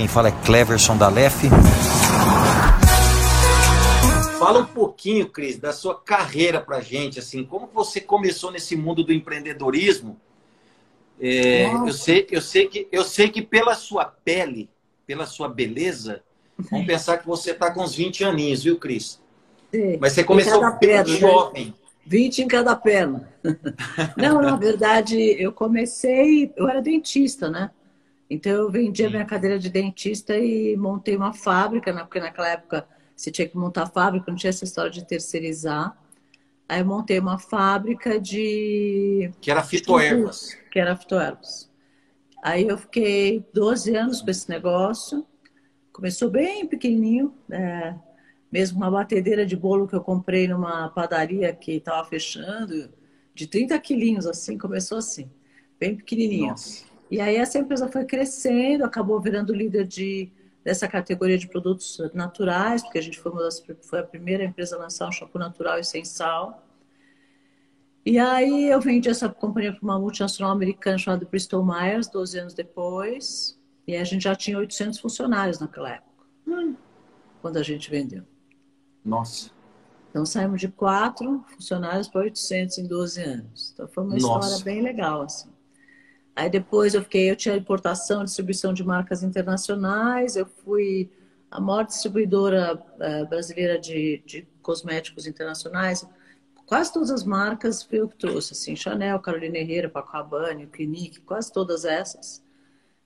[0.00, 1.42] quem fala é Cleverson da Lef.
[4.38, 9.04] Fala um pouquinho, Cris, da sua carreira pra gente, assim, como você começou nesse mundo
[9.04, 10.18] do empreendedorismo?
[11.20, 14.70] É, eu, sei, eu, sei que, eu sei que pela sua pele,
[15.06, 16.22] pela sua beleza,
[16.70, 19.20] vamos pensar que você está com uns 20 aninhos, viu, Cris?
[19.70, 19.98] Sim.
[20.00, 21.04] Mas você começou bem né?
[21.04, 21.74] jovem.
[22.06, 23.28] 20 em cada perna.
[24.16, 27.70] Não, na verdade, eu comecei, eu era dentista, né?
[28.30, 29.14] Então eu vendia Sim.
[29.14, 32.02] minha cadeira de dentista e montei uma fábrica, né?
[32.02, 35.98] porque naquela época você tinha que montar fábrica, não tinha essa história de terceirizar.
[36.68, 39.32] Aí eu montei uma fábrica de.
[39.40, 40.56] Que era fitoervas.
[40.70, 41.68] Que era fitoervas.
[42.40, 45.26] Aí eu fiquei 12 anos com esse negócio.
[45.92, 47.94] Começou bem pequenininho, é,
[48.50, 52.88] mesmo uma batedeira de bolo que eu comprei numa padaria que estava fechando,
[53.34, 55.28] de 30 quilinhos, assim, começou assim,
[55.78, 56.50] bem pequenininho.
[56.50, 56.89] Nossa.
[57.10, 60.30] E aí essa empresa foi crescendo, acabou virando líder de
[60.62, 64.78] dessa categoria de produtos naturais, porque a gente foi, das, foi a primeira empresa a
[64.78, 66.66] lançar um shampoo natural e sem sal.
[68.04, 72.54] E aí eu vendi essa companhia para uma multinacional americana chamada Bristol Myers, 12 anos
[72.54, 73.58] depois.
[73.86, 76.76] E a gente já tinha 800 funcionários naquela época, hum.
[77.42, 78.22] quando a gente vendeu.
[79.04, 79.50] Nossa.
[80.10, 83.70] Então saímos de quatro funcionários para 800 em 12 anos.
[83.72, 84.46] Então foi uma Nossa.
[84.46, 85.48] história bem legal, assim.
[86.40, 91.10] Aí depois eu fiquei, eu tinha importação, distribuição de marcas internacionais, eu fui
[91.50, 96.06] a maior distribuidora uh, brasileira de, de, cosméticos internacionais.
[96.64, 101.20] Quase todas as marcas foi eu que trouxe, assim, Chanel, Carolina Herrera, Paco Rabanne, Clinique,
[101.20, 102.42] quase todas essas.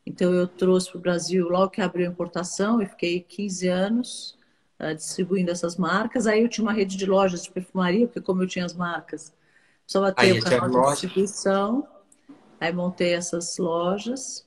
[0.06, 4.38] Então eu trouxe para o Brasil logo que abriu a importação e fiquei 15 anos
[4.78, 6.28] uh, distribuindo essas marcas.
[6.28, 9.34] Aí eu tinha uma rede de lojas de perfumaria, porque como eu tinha as marcas,
[9.82, 11.93] precisava ter Aí, o canal de distribuição.
[12.64, 14.46] Aí montei essas lojas.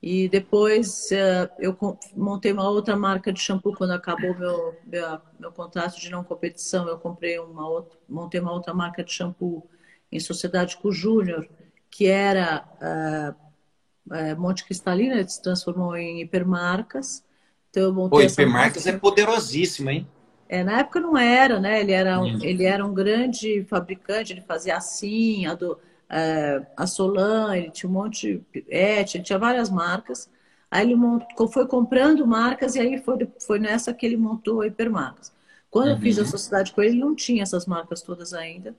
[0.00, 1.76] E depois uh, eu
[2.14, 6.86] montei uma outra marca de shampoo quando acabou meu, meu, meu contrato de não competição.
[6.86, 9.68] Eu comprei uma outra, montei uma outra marca de shampoo
[10.12, 11.48] em sociedade com o Júnior,
[11.90, 17.24] que era uh, uh, Monte Cristalina, ele se transformou em hipermarcas.
[17.70, 18.96] Então eu montei Pô, hipermarcas marca.
[18.96, 20.06] é poderosíssimo, hein?
[20.48, 21.80] É, na época não era, né?
[21.80, 22.38] Ele era, um, hum.
[22.42, 25.76] ele era um grande fabricante, ele fazia assim, a do
[26.08, 30.30] é, a Solan, ele tinha um monte de Et, ele tinha várias marcas.
[30.70, 34.66] Aí ele montou, foi comprando marcas e aí foi, foi nessa que ele montou a
[34.66, 35.32] Hipermarcas.
[35.70, 35.94] Quando uhum.
[35.94, 36.28] eu fiz a uhum.
[36.28, 38.74] sociedade com ele, não tinha essas marcas todas ainda,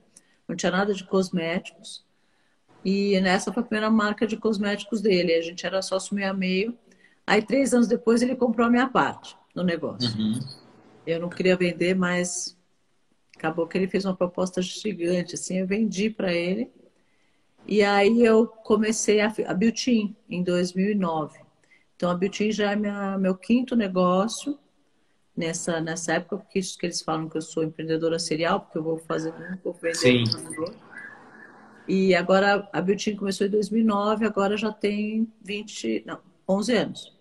[0.48, 2.04] não tinha nada de cosméticos.
[2.84, 5.34] E nessa foi a primeira marca de cosméticos dele.
[5.34, 6.78] A gente era sócio meio a meio.
[7.26, 10.16] Aí, três anos depois, ele comprou a minha parte no negócio.
[10.16, 10.38] Uhum.
[11.06, 12.56] Eu não queria vender, mas
[13.36, 15.34] acabou que ele fez uma proposta gigante.
[15.34, 16.70] Assim, eu vendi para ele.
[17.66, 19.52] E aí eu comecei a, a
[20.28, 21.40] em 2009.
[21.96, 24.58] Então a Beauty já é minha, meu quinto negócio
[25.36, 28.82] nessa, nessa época, porque isso que eles falam que eu sou empreendedora serial, porque eu
[28.82, 30.24] vou fazer um vender Sim.
[31.88, 36.18] E agora a Beauty começou em 2009, agora já tem 20, não,
[36.48, 37.16] 11 anos.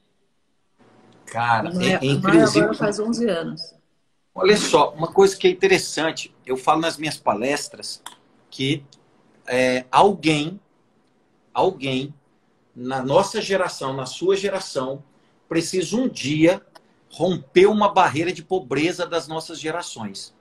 [1.25, 2.47] Cara, é, é incrível.
[2.47, 3.75] Agora faz 11 anos.
[4.33, 8.01] Olha só, uma coisa que é interessante, eu falo nas minhas palestras
[8.49, 8.83] que
[9.47, 10.59] é, alguém,
[11.53, 12.13] alguém
[12.75, 15.03] na nossa geração, na sua geração,
[15.47, 16.61] precisa um dia
[17.09, 20.35] romper uma barreira de pobreza das nossas gerações.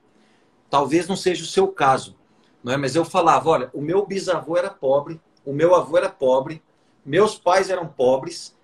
[0.68, 2.16] Talvez não seja o seu caso,
[2.62, 2.76] não é?
[2.76, 6.62] Mas eu falava, olha, o meu bisavô era pobre, o meu avô era pobre,
[7.04, 8.56] meus pais eram pobres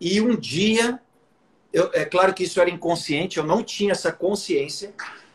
[0.00, 1.00] e um dia,
[1.72, 4.92] eu, é claro que isso era inconsciente, eu não tinha essa consciência,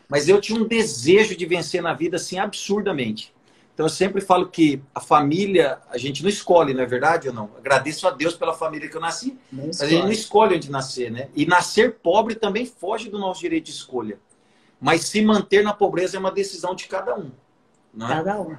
[0.08, 3.34] mas eu tinha um desejo de vencer na vida assim absurdamente.
[3.74, 7.34] Então eu sempre falo que a família a gente não escolhe, não é verdade ou
[7.34, 7.50] não?
[7.56, 11.10] Agradeço a Deus pela família que eu nasci, mas a gente não escolhe onde nascer,
[11.10, 11.28] né?
[11.34, 14.18] E nascer pobre também foge do nosso direito de escolha.
[14.80, 17.30] Mas se manter na pobreza é uma decisão de cada um.
[17.92, 18.16] Não é?
[18.16, 18.56] Cada um.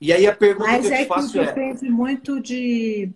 [0.00, 1.46] E aí a pergunta mas que eu te é faço que é...
[1.46, 3.10] depende muito de,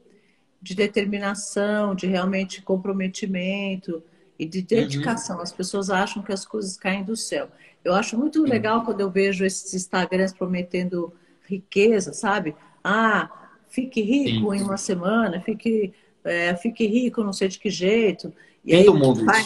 [0.60, 4.02] de determinação, de realmente comprometimento
[4.38, 5.36] e de dedicação.
[5.36, 5.42] Uhum.
[5.42, 7.48] As pessoas acham que as coisas caem do céu.
[7.84, 11.12] Eu acho muito legal quando eu vejo esses Instagrams prometendo
[11.48, 12.54] riqueza, sabe?
[12.82, 13.30] Ah,
[13.68, 14.58] fique rico Sim.
[14.58, 15.92] em uma semana, fique,
[16.24, 18.32] é, fique rico não sei de que jeito.
[18.64, 19.42] E aí, mundo vai...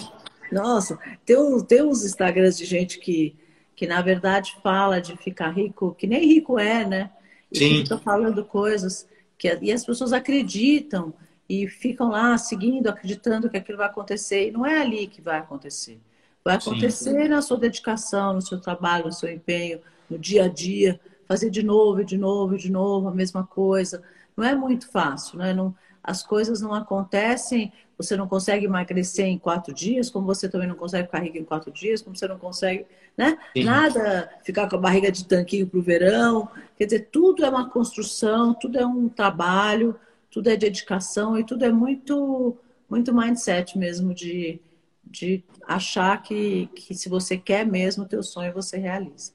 [0.52, 3.34] Nossa, tem, tem uns Instagrams de gente que,
[3.74, 7.10] que na verdade fala de ficar rico, que nem rico é, né?
[7.50, 7.82] E Sim.
[7.82, 9.08] fica falando coisas
[9.38, 11.12] que e as pessoas acreditam
[11.48, 14.48] e ficam lá seguindo, acreditando que aquilo vai acontecer.
[14.48, 15.98] E não é ali que vai acontecer.
[16.46, 17.28] Vai acontecer Sim.
[17.28, 21.60] na sua dedicação, no seu trabalho, no seu empenho, no dia a dia, fazer de
[21.60, 24.00] novo, de novo, de novo, a mesma coisa.
[24.36, 25.52] Não é muito fácil, né?
[25.52, 30.68] Não, as coisas não acontecem você não consegue emagrecer em quatro dias, como você também
[30.68, 32.84] não consegue ficar em quatro dias, como você não consegue,
[33.16, 33.38] né?
[33.54, 33.64] Sim.
[33.64, 36.48] Nada ficar com a barriga de tanquinho para o verão.
[36.76, 39.98] Quer dizer, tudo é uma construção, tudo é um trabalho,
[40.30, 42.54] tudo é dedicação e tudo é muito,
[42.88, 44.60] muito mindset mesmo de,
[45.06, 49.32] de achar que, que se você quer mesmo o teu sonho, você realiza.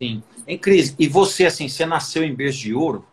[0.00, 0.22] Sim.
[0.46, 3.06] Em Cris, e você, assim, você nasceu em berço de ouro?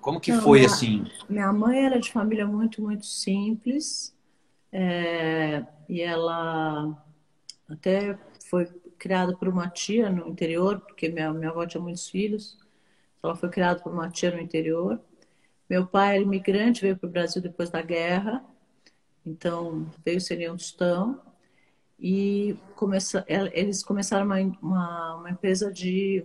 [0.00, 1.04] Como que Não, foi, minha, assim?
[1.28, 4.14] Minha mãe era de família muito, muito simples.
[4.72, 7.04] É, e ela
[7.68, 8.18] até
[8.50, 8.66] foi
[8.98, 12.58] criada por uma tia no interior, porque minha, minha avó tinha muitos filhos.
[13.22, 15.00] Ela foi criada por uma tia no interior.
[15.68, 18.44] Meu pai era imigrante, veio para o Brasil depois da guerra.
[19.24, 21.20] Então, veio ser um tostão.
[21.98, 26.24] E começa, eles começaram uma, uma, uma empresa de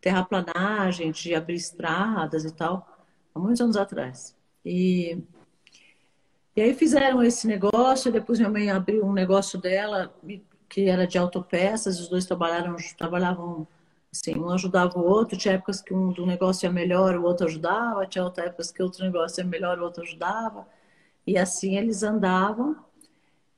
[0.00, 2.86] terraplanagem, de abrir estradas e tal,
[3.34, 4.36] há muitos anos atrás.
[4.64, 5.22] E
[6.56, 10.12] e aí fizeram esse negócio, depois minha mãe abriu um negócio dela,
[10.68, 13.66] que era de autopeças, os dois trabalharam, trabalhavam
[14.12, 17.46] assim, um ajudava o outro, tinha épocas que um do negócio ia melhor, o outro
[17.46, 20.66] ajudava, tinha outras épocas que outro negócio ia melhor, o outro ajudava.
[21.26, 22.76] E assim eles andavam.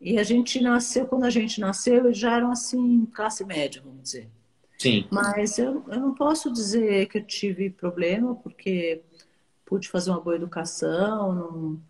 [0.03, 4.03] E a gente nasceu, quando a gente nasceu, eles já eram assim, classe média, vamos
[4.03, 4.29] dizer.
[4.77, 5.07] Sim.
[5.13, 9.01] Mas eu, eu não posso dizer que eu tive problema, porque
[9.65, 11.81] pude fazer uma boa educação, não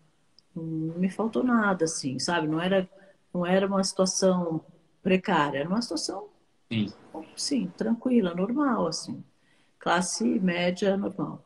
[0.55, 2.47] não me faltou nada, assim, sabe?
[2.47, 2.87] Não era,
[3.33, 4.63] não era uma situação
[5.01, 6.29] precária, era uma situação,
[6.71, 6.93] sim,
[7.35, 9.23] sim tranquila, normal, assim.
[9.79, 11.43] Classe média normal.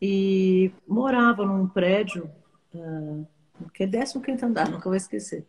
[0.00, 2.30] E morava num prédio,
[2.74, 3.26] uh,
[3.72, 5.46] que é 15 andar, nunca vou esquecer.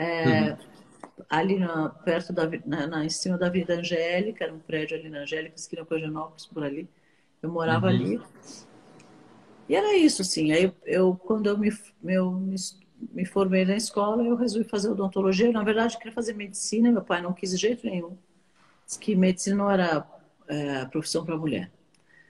[0.00, 0.56] É, uhum.
[1.28, 5.10] Ali na, perto da, na, na, em cima da Vida Angélica, era um prédio ali
[5.10, 6.88] na Angélica, esquina com Genópolis, por ali.
[7.42, 7.92] Eu morava uhum.
[7.92, 8.20] ali.
[9.68, 10.52] E era isso, assim.
[10.52, 11.70] Aí eu, quando eu me,
[12.02, 12.56] meu, me,
[13.12, 15.52] me formei na escola, eu resolvi fazer odontologia.
[15.52, 18.16] Na verdade, eu queria fazer medicina, meu pai não quis de jeito nenhum.
[18.86, 20.06] Diz que medicina não era
[20.48, 21.70] é, profissão para mulher.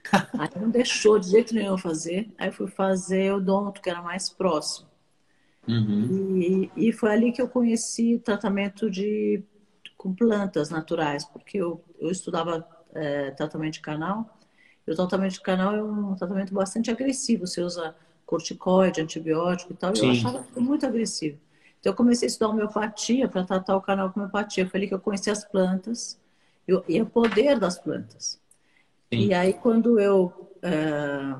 [0.37, 2.29] Aí não deixou de jeito nenhum fazer.
[2.37, 4.90] Aí fui fazer odonto, que era mais próximo.
[5.67, 6.39] Uhum.
[6.39, 9.43] E, e foi ali que eu conheci tratamento de
[9.97, 14.37] com plantas naturais, porque eu, eu estudava é, tratamento de canal
[14.87, 17.45] e o tratamento de canal é um tratamento bastante agressivo.
[17.45, 19.95] Você usa corticoide, antibiótico e tal.
[19.95, 20.05] Sim.
[20.05, 21.37] E eu achava muito agressivo.
[21.79, 24.67] Então eu comecei a estudar homeopatia para tratar o canal com homeopatia.
[24.67, 26.19] Foi ali que eu conheci as plantas
[26.67, 28.39] e o poder das plantas.
[29.13, 29.27] Sim.
[29.27, 31.35] E aí quando eu é,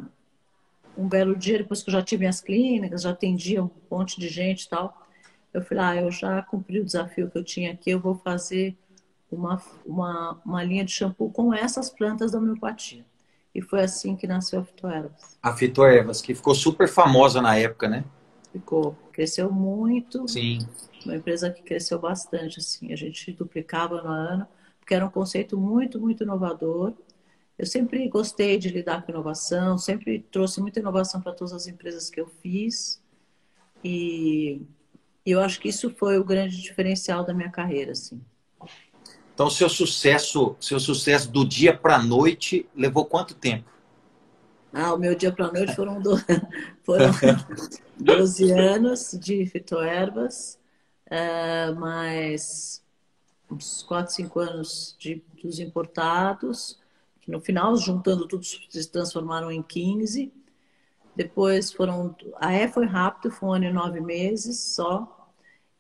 [0.98, 4.28] um belo dia depois que eu já tive minhas clínicas, já atendia um monte de
[4.28, 5.08] gente e tal,
[5.54, 8.76] eu falei, ah, eu já cumpri o desafio que eu tinha aqui, eu vou fazer
[9.32, 13.06] uma, uma, uma linha de shampoo com essas plantas da homeopatia.
[13.54, 15.38] E foi assim que nasceu a Fitoervas.
[15.44, 18.04] A Fitoervas, que ficou super famosa na época, né?
[18.52, 18.96] Ficou.
[19.12, 20.28] Cresceu muito.
[20.28, 20.60] Sim.
[21.06, 22.94] Uma empresa que cresceu bastante, assim.
[22.94, 24.48] A gente duplicava no ano,
[24.80, 26.94] porque era um conceito muito, muito inovador.
[27.62, 32.10] Eu sempre gostei de lidar com inovação, sempre trouxe muita inovação para todas as empresas
[32.10, 33.00] que eu fiz.
[33.84, 34.64] E
[35.24, 38.20] eu acho que isso foi o grande diferencial da minha carreira, assim.
[39.32, 43.70] Então, seu sucesso, seu sucesso do dia para a noite levou quanto tempo?
[44.74, 46.18] Ah, o meu dia para a noite foram, do...
[46.82, 47.12] foram
[47.96, 50.58] 12 anos de fitoervas,
[51.06, 52.84] uh, mais
[53.52, 56.81] uns 4, 5 anos de, dos importados,
[57.22, 60.34] que no final, juntando tudo, se transformaram em 15.
[61.16, 62.16] Depois foram.
[62.38, 65.30] A E foi rápido, foi um ano e nove meses só.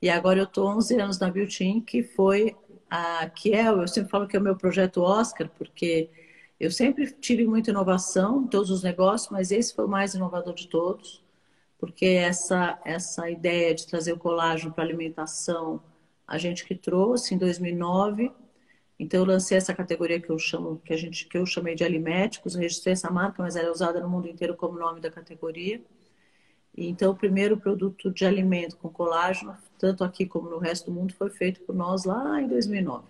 [0.01, 2.55] E agora eu estou 11 anos na Beauty, que foi
[2.89, 6.09] a, que é, eu sempre falo que é o meu projeto Oscar, porque
[6.59, 10.53] eu sempre tive muita inovação em todos os negócios, mas esse foi o mais inovador
[10.53, 11.23] de todos,
[11.79, 15.81] porque essa, essa ideia de trazer o colágeno para alimentação,
[16.27, 18.31] a gente que trouxe em 2009,
[19.01, 21.83] então eu lancei essa categoria que eu chamo, que a gente, que eu chamei de
[21.83, 25.81] aliméticos, registrei essa marca, mas ela é usada no mundo inteiro como nome da categoria.
[26.77, 31.15] Então, o primeiro produto de alimento com colágeno, tanto aqui como no resto do mundo,
[31.15, 33.07] foi feito por nós lá em 2009.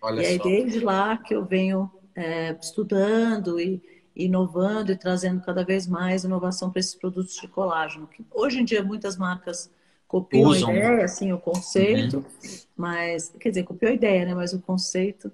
[0.00, 0.44] Olha e aí, só.
[0.44, 3.82] desde lá que eu venho é, estudando e
[4.14, 8.06] inovando e trazendo cada vez mais inovação para esses produtos de colágeno.
[8.06, 9.68] Que hoje em dia, muitas marcas
[10.08, 10.70] copiam Usam.
[10.70, 12.58] a ideia, assim, o conceito, uhum.
[12.74, 14.34] mas, quer dizer, copiou a ideia, né?
[14.34, 15.30] Mas o conceito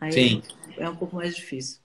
[0.00, 0.42] aí Sim.
[0.78, 1.80] é um pouco mais difícil.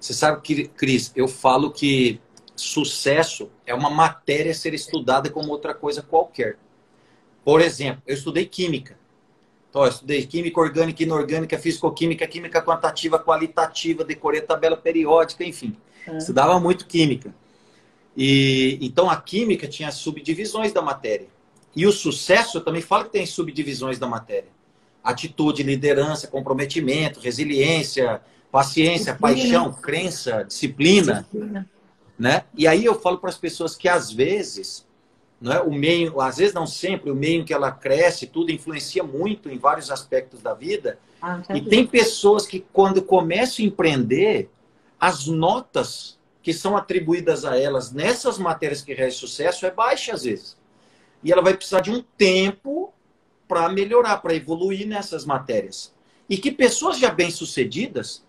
[0.00, 2.18] Você sabe que, Cris, eu falo que
[2.56, 6.56] sucesso é uma matéria a ser estudada como outra coisa qualquer.
[7.44, 8.98] Por exemplo, eu estudei química.
[9.68, 15.76] Então, eu estudei química orgânica, inorgânica, fisicoquímica, química quantitativa, qualitativa, decorei tabela periódica, enfim.
[16.06, 16.16] É.
[16.16, 17.34] Estudava muito química.
[18.20, 21.28] E então a química tinha subdivisões da matéria.
[21.76, 24.48] E o sucesso, eu também falo que tem subdivisões da matéria.
[25.04, 28.20] Atitude, liderança, comprometimento, resiliência,
[28.50, 29.18] paciência, disciplina.
[29.20, 31.24] paixão, crença, disciplina.
[31.30, 31.70] disciplina.
[32.18, 32.42] Né?
[32.56, 34.84] E aí eu falo para as pessoas que às vezes,
[35.40, 38.50] não é, o meio, às vezes não sempre, o meio em que ela cresce, tudo
[38.50, 40.98] influencia muito em vários aspectos da vida.
[41.22, 44.50] Ah, e tem pessoas que quando começam a empreender,
[44.98, 46.17] as notas
[46.48, 50.56] que são atribuídas a elas nessas matérias que realizam sucesso é baixa às vezes.
[51.22, 52.90] E ela vai precisar de um tempo
[53.46, 55.94] para melhorar, para evoluir nessas matérias.
[56.26, 58.24] E que pessoas já bem-sucedidas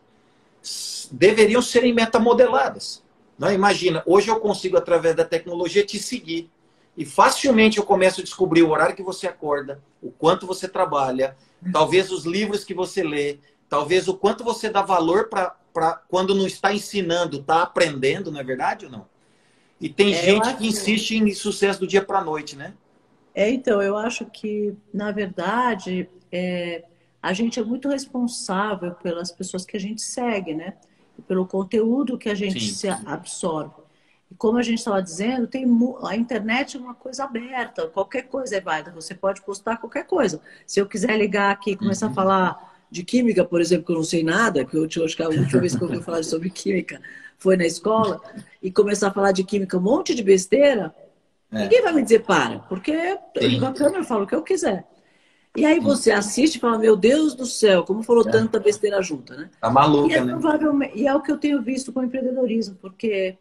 [1.10, 3.02] deveriam serem metamodeladas.
[3.38, 3.54] Não, é?
[3.54, 6.52] imagina, hoje eu consigo, através da tecnologia, te seguir.
[6.98, 11.38] E facilmente eu começo a descobrir o horário que você acorda, o quanto você trabalha,
[11.72, 15.56] talvez os livros que você lê, talvez o quanto você dá valor para
[16.08, 19.06] quando não está ensinando, está aprendendo, não é verdade ou não?
[19.80, 22.74] E tem é, gente que insiste em sucesso do dia para a noite, né?
[23.34, 26.84] É, então, eu acho que, na verdade, é,
[27.22, 30.74] a gente é muito responsável pelas pessoas que a gente segue, né?
[31.28, 32.74] Pelo conteúdo que a gente Sim.
[32.74, 33.74] se absorve.
[34.32, 35.66] E como a gente estava dizendo, tem
[36.04, 40.40] a internet é uma coisa aberta, qualquer coisa é válida, você pode postar qualquer coisa.
[40.68, 42.12] Se eu quiser ligar aqui e começar uhum.
[42.12, 45.24] a falar de química, por exemplo, que eu não sei nada, que eu acho que
[45.24, 47.00] a última vez que eu ouvi falar sobre química
[47.38, 48.20] foi na escola,
[48.62, 50.94] e começar a falar de química, um monte de besteira,
[51.52, 51.64] é.
[51.64, 52.92] ninguém vai me dizer para, porque
[53.36, 54.86] eu ligo a câmera falo o que eu quiser.
[55.56, 58.32] E aí você assiste e fala, meu Deus do céu, como falou é.
[58.32, 59.50] tanta besteira junta, né?
[59.60, 60.92] Tá maluca, e é, né?
[60.94, 63.38] E é o que eu tenho visto com o empreendedorismo, porque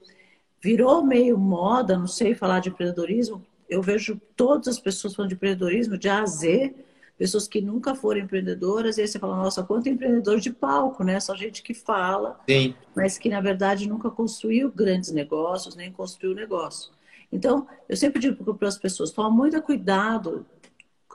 [0.63, 5.35] virou meio moda, não sei falar de empreendedorismo, eu vejo todas as pessoas falando de
[5.35, 6.75] empreendedorismo, de A a Z,
[7.19, 11.19] pessoas que nunca foram empreendedoras, e aí você fala, nossa, quanto empreendedor de palco, né?
[11.19, 12.75] Só gente que fala, Sim.
[12.95, 16.93] mas que na verdade nunca construiu grandes negócios, nem construiu negócio.
[17.31, 20.47] Então, eu sempre digo para as pessoas, toma muito cuidado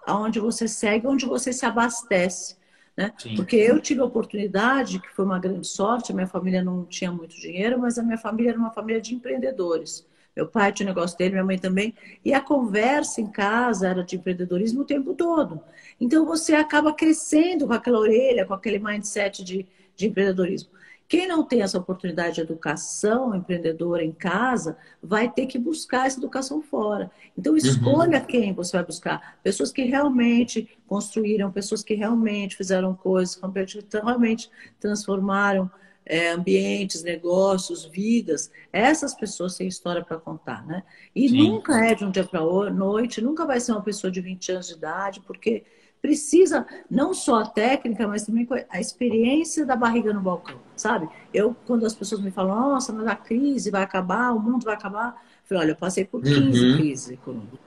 [0.06, 2.58] aonde você segue, onde você se abastece.
[2.96, 3.12] Né?
[3.36, 7.12] Porque eu tive a oportunidade, que foi uma grande sorte, a minha família não tinha
[7.12, 10.06] muito dinheiro, mas a minha família era uma família de empreendedores.
[10.36, 11.94] Meu pai tinha o negócio dele, minha mãe também.
[12.24, 15.62] E a conversa em casa era de empreendedorismo o tempo todo.
[16.00, 20.70] Então você acaba crescendo com aquela orelha, com aquele mindset de, de empreendedorismo.
[21.08, 26.18] Quem não tem essa oportunidade de educação empreendedora em casa, vai ter que buscar essa
[26.18, 27.12] educação fora.
[27.38, 28.26] Então, escolha uhum.
[28.26, 29.38] quem você vai buscar.
[29.44, 34.50] Pessoas que realmente construíram, pessoas que realmente fizeram coisas, que realmente
[34.80, 35.70] transformaram
[36.06, 38.52] é, ambientes, negócios, vidas.
[38.72, 40.84] Essas pessoas têm história para contar, né?
[41.16, 41.50] E Sim.
[41.50, 44.68] nunca é de um dia para noite, nunca vai ser uma pessoa de 20 anos
[44.68, 45.64] de idade, porque
[46.04, 51.08] precisa não só a técnica, mas também a experiência da barriga no balcão, sabe?
[51.34, 54.74] Eu, quando as pessoas me falam, nossa, mas a crise vai acabar, o mundo vai
[54.74, 56.78] acabar, eu falei, olha, eu passei por 15 uhum.
[56.78, 57.60] crises econômicas,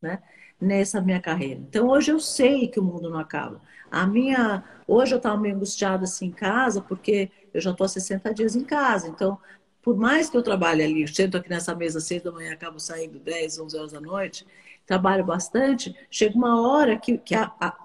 [0.00, 0.22] né?
[0.58, 1.60] Nessa minha carreira.
[1.60, 3.60] Então, hoje eu sei que o mundo não acaba.
[3.90, 4.64] A minha...
[4.88, 8.54] Hoje eu estava meio angustiada assim em casa, porque eu já estou há 60 dias
[8.54, 9.08] em casa.
[9.08, 9.38] Então,
[9.82, 12.52] por mais que eu trabalhe ali, eu sento aqui nessa mesa às 6 da manhã,
[12.52, 14.46] acabo saindo 10, 11 horas da noite,
[14.84, 17.76] trabalho bastante, chega uma hora que, que a, a,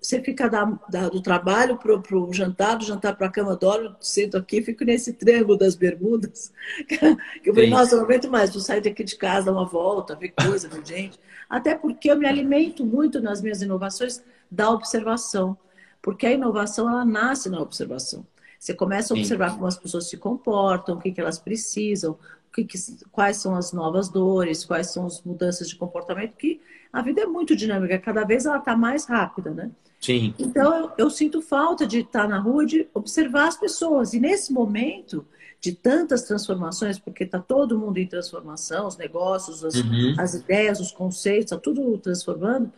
[0.00, 3.94] você fica da, da, do trabalho para o jantar, do jantar para a cama, dorme,
[4.00, 6.52] sento aqui, fico nesse triângulo das bermudas.
[7.42, 9.64] Que eu falei, nossa, eu não aguento mais, vou sair daqui de casa, dar uma
[9.64, 11.18] volta, ver coisa, ver gente.
[11.48, 15.56] Até porque eu me alimento muito nas minhas inovações da observação.
[16.02, 18.26] Porque a inovação, ela nasce na observação.
[18.58, 19.54] Você começa a observar Sim.
[19.56, 22.18] como as pessoas se comportam, o que, que elas precisam,
[22.52, 22.78] que, que,
[23.12, 26.60] quais são as novas dores, quais são as mudanças de comportamento, que
[26.92, 29.70] a vida é muito dinâmica, cada vez ela está mais rápida, né?
[30.00, 30.34] Sim.
[30.38, 34.14] Então eu, eu, sinto falta de estar na rua, de observar as pessoas.
[34.14, 35.26] E nesse momento
[35.60, 40.14] de tantas transformações, porque está todo mundo em transformação, os negócios, as, uhum.
[40.16, 42.72] as ideias, os conceitos, está tudo transformando.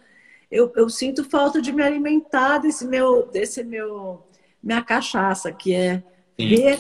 [0.50, 4.24] Eu, eu, sinto falta de me alimentar desse meu, desse meu,
[4.62, 6.02] minha cachaça, que é
[6.38, 6.48] Sim.
[6.48, 6.78] ver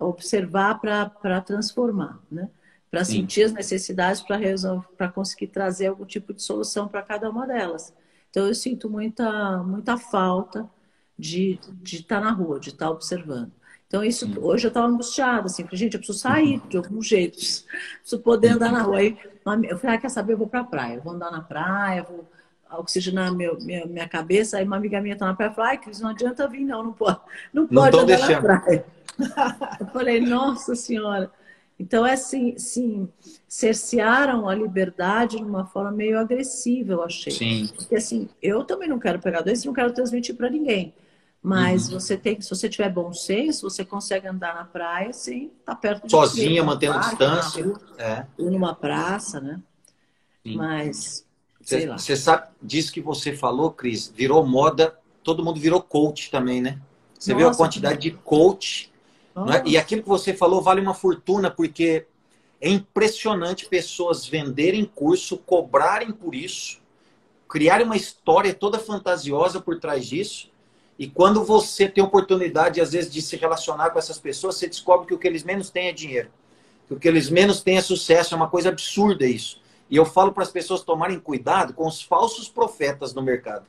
[0.00, 2.48] observar para transformar, né?
[2.90, 4.22] Para sentir as necessidades
[4.96, 7.94] para conseguir trazer algum tipo de solução para cada uma delas.
[8.30, 10.68] Então eu sinto muita muita falta
[11.18, 13.52] de estar tá na rua, de estar tá observando.
[13.86, 17.36] Então isso hoje eu estava angustiada, assim, falei, gente, eu preciso sair de algum jeito,
[17.36, 18.98] preciso poder andar na rua.
[18.98, 19.18] Aí
[19.68, 22.02] eu falei, ah, quer saber, eu vou para a praia, eu vou andar na praia,
[22.02, 22.26] vou
[22.78, 24.58] oxigenar meu, minha, minha cabeça.
[24.58, 26.82] Aí uma amiga minha está na praia e falou, ai, Cris, não adianta vir, não,
[26.82, 27.20] não pode,
[27.52, 28.46] não pode não andar deixando.
[28.46, 28.84] na praia.
[29.80, 31.30] Eu falei, nossa senhora.
[31.78, 33.08] Então, é assim, sim,
[33.48, 37.32] cercearam a liberdade de uma forma meio agressiva, eu achei.
[37.32, 37.70] Sim.
[37.74, 40.94] Porque, assim, eu também não quero pegar doença, não quero transmitir para ninguém.
[41.42, 41.98] Mas uhum.
[41.98, 45.74] você tem, se você tiver bom senso, você consegue andar na praia sem estar tá
[45.74, 47.64] perto de Sozinha, mantendo distância.
[47.64, 48.26] Rua, é.
[48.38, 49.60] Ou numa praça, né?
[50.46, 50.56] Sim.
[50.56, 51.26] Mas
[51.62, 56.80] Você sabe disso que você falou, Cris, virou moda, todo mundo virou coach também, né?
[57.18, 58.10] Você Nossa, viu a quantidade que...
[58.10, 58.92] de coach.
[59.34, 59.62] Né?
[59.64, 62.06] E aquilo que você falou vale uma fortuna, porque
[62.60, 66.80] é impressionante pessoas venderem curso, cobrarem por isso,
[67.48, 70.50] criarem uma história toda fantasiosa por trás disso.
[70.98, 75.06] E quando você tem oportunidade, às vezes, de se relacionar com essas pessoas, você descobre
[75.06, 76.30] que o que eles menos têm é dinheiro.
[76.86, 78.34] Que o que eles menos têm é sucesso.
[78.34, 79.61] É uma coisa absurda isso.
[79.92, 83.66] E eu falo para as pessoas tomarem cuidado com os falsos profetas no mercado.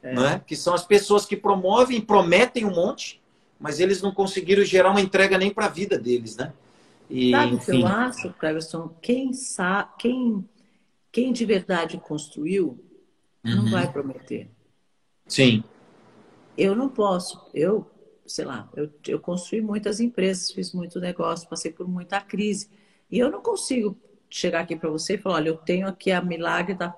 [0.00, 0.14] É.
[0.14, 0.42] Né?
[0.46, 3.20] Que são as pessoas que promovem, prometem um monte,
[3.58, 6.52] mas eles não conseguiram gerar uma entrega nem para a vida deles, né?
[7.10, 8.94] E, Sabe o que eu acho, Cleverson?
[9.02, 10.48] Quem, sabe, quem,
[11.10, 12.78] quem de verdade construiu,
[13.44, 13.56] uhum.
[13.56, 14.48] não vai prometer.
[15.26, 15.64] Sim.
[16.56, 17.50] Eu não posso.
[17.52, 17.84] Eu,
[18.24, 22.70] sei lá, eu, eu construí muitas empresas, fiz muito negócio, passei por muita crise.
[23.10, 23.98] E eu não consigo
[24.30, 26.94] chegar aqui para você e falar, olha, eu tenho aqui a milagre da,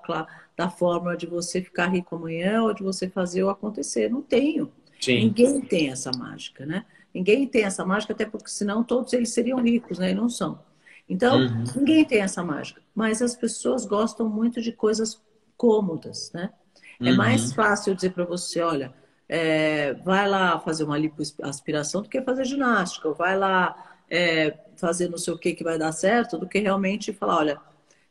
[0.55, 4.09] da fórmula de você ficar rico amanhã ou de você fazer o acontecer.
[4.09, 4.71] Não tenho.
[4.99, 5.25] Sim.
[5.25, 6.85] Ninguém tem essa mágica, né?
[7.13, 10.11] Ninguém tem essa mágica, até porque senão todos eles seriam ricos, né?
[10.11, 10.59] E não são.
[11.09, 11.63] Então, uhum.
[11.75, 12.81] ninguém tem essa mágica.
[12.95, 15.21] Mas as pessoas gostam muito de coisas
[15.57, 16.51] cômodas, né?
[16.99, 17.09] É uhum.
[17.09, 18.93] É mais fácil dizer para você, olha,
[19.27, 25.09] é, vai lá fazer uma lipoaspiração do que fazer ginástica, ou vai lá é, fazer
[25.09, 27.61] não sei o que que vai dar certo, do que realmente falar, olha,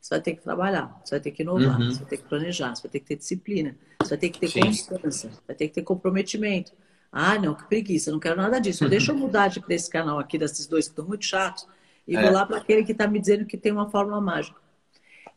[0.01, 1.91] você vai ter que trabalhar, você vai ter que inovar, uhum.
[1.91, 4.41] você vai ter que planejar, você vai ter que ter disciplina, você vai ter que
[4.41, 4.61] ter Sim.
[4.61, 6.73] constância, vai ter que ter comprometimento.
[7.13, 8.85] Ah, não, que preguiça, não quero nada disso.
[8.85, 8.91] Uhum.
[8.91, 11.67] Deixa eu mudar de para esse canal aqui, desses dois que estão muito chatos,
[12.09, 12.23] e é.
[12.23, 14.59] vou lá para aquele que está me dizendo que tem uma fórmula mágica.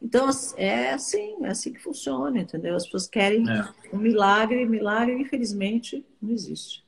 [0.02, 2.76] Então, é assim, é assim que funciona, entendeu?
[2.76, 3.68] As pessoas querem é.
[3.92, 6.84] um milagre, e milagre, infelizmente, não existe.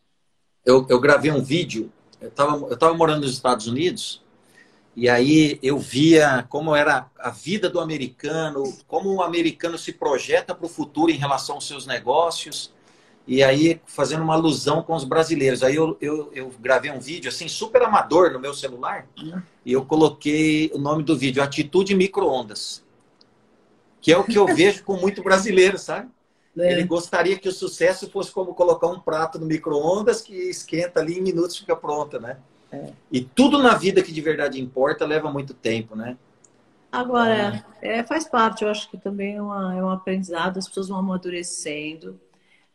[0.65, 4.21] Eu, eu gravei um vídeo, eu estava eu tava morando nos Estados Unidos,
[4.95, 10.55] e aí eu via como era a vida do americano, como o americano se projeta
[10.55, 12.73] para o futuro em relação aos seus negócios,
[13.27, 15.63] e aí fazendo uma alusão com os brasileiros.
[15.63, 19.41] Aí eu, eu, eu gravei um vídeo assim, super amador no meu celular, uhum.
[19.65, 22.85] e eu coloquei o nome do vídeo, Atitude Microondas
[24.05, 26.09] que é o que eu vejo com muito brasileiro, sabe?
[26.57, 26.71] É.
[26.71, 31.19] Ele gostaria que o sucesso fosse como colocar um prato no micro-ondas que esquenta ali
[31.19, 32.37] em minutos fica pronta, né?
[32.71, 32.91] É.
[33.11, 36.17] E tudo na vida que de verdade importa leva muito tempo, né?
[36.91, 40.87] Agora, é, faz parte, eu acho que também é, uma, é um aprendizado, as pessoas
[40.87, 42.19] vão amadurecendo.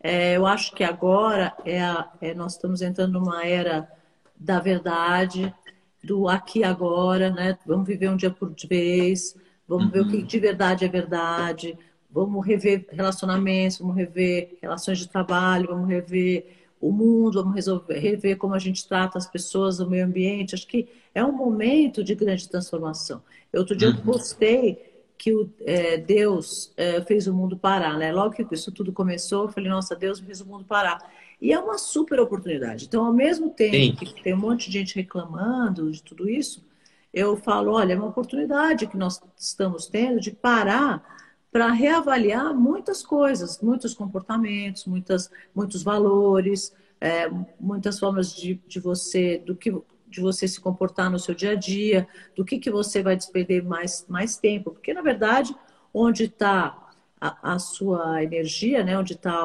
[0.02, 3.90] É, eu acho que agora é, a, é nós estamos entrando numa era
[4.36, 5.54] da verdade,
[6.02, 7.58] do aqui agora, né?
[7.66, 9.34] Vamos viver um dia por vez
[9.70, 9.90] vamos uhum.
[9.92, 10.24] ver o que uhum.
[10.24, 11.78] de verdade é verdade,
[12.10, 18.38] vamos rever relacionamentos, vamos rever relações de trabalho, vamos rever o mundo, vamos resolver, rever
[18.38, 20.54] como a gente trata as pessoas, o meio ambiente.
[20.54, 23.22] Acho que é um momento de grande transformação.
[23.52, 24.00] Eu, outro dia eu uhum.
[24.00, 28.10] postei que o, é, Deus é, fez o mundo parar, né?
[28.10, 30.98] Logo que isso tudo começou, eu falei, nossa, Deus fez o mundo parar.
[31.38, 32.86] E é uma super oportunidade.
[32.86, 34.14] Então, ao mesmo tempo Sim.
[34.14, 36.64] que tem um monte de gente reclamando de tudo isso,
[37.12, 41.19] eu falo, olha, é uma oportunidade que nós estamos tendo de parar
[41.52, 49.38] para reavaliar muitas coisas, muitos comportamentos, muitas, muitos valores, é, muitas formas de, de você,
[49.38, 49.74] do que
[50.06, 53.64] de você se comportar no seu dia a dia, do que, que você vai despender
[53.64, 55.54] mais, mais tempo, porque na verdade,
[55.94, 59.44] onde está a, a, sua energia, né, onde está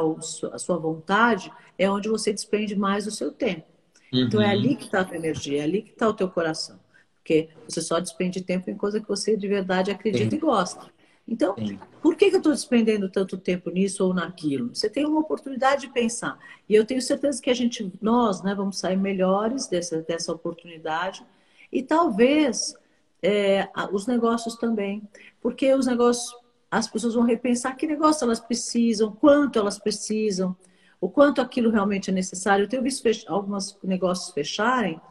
[0.51, 3.67] a sua vontade, é onde você despende mais o seu tempo.
[4.11, 4.21] Uhum.
[4.21, 4.51] Então é uhum.
[4.51, 6.79] ali que está a tua energia, é ali que está o teu coração.
[7.17, 10.91] Porque você só despende tempo em coisa que você de verdade acredita e gosta.
[11.27, 11.79] Então, Sim.
[12.01, 14.73] por que, que eu estou despendendo tanto tempo nisso ou naquilo?
[14.73, 16.37] Você tem uma oportunidade de pensar.
[16.69, 21.25] E eu tenho certeza que a gente, nós, né, vamos sair melhores dessa, dessa oportunidade.
[21.71, 22.75] E talvez
[23.23, 25.01] é, os negócios também.
[25.41, 26.31] Porque os negócios,
[26.69, 30.55] as pessoas vão repensar que negócio elas precisam, quanto elas precisam,
[31.01, 32.65] o quanto aquilo realmente é necessário.
[32.65, 35.01] Eu tenho visto alguns negócios fecharem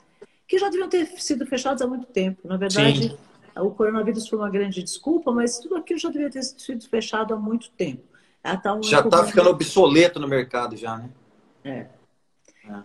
[0.47, 2.47] que já deviam ter sido fechados há muito tempo.
[2.47, 3.17] Na verdade, Sim.
[3.61, 7.37] O coronavírus foi uma grande desculpa, mas tudo aquilo já deveria ter sido fechado há
[7.37, 8.03] muito tempo.
[8.43, 11.11] É, tá um já está ficando obsoleto no mercado já, né?
[11.65, 11.71] É.
[11.71, 11.89] é.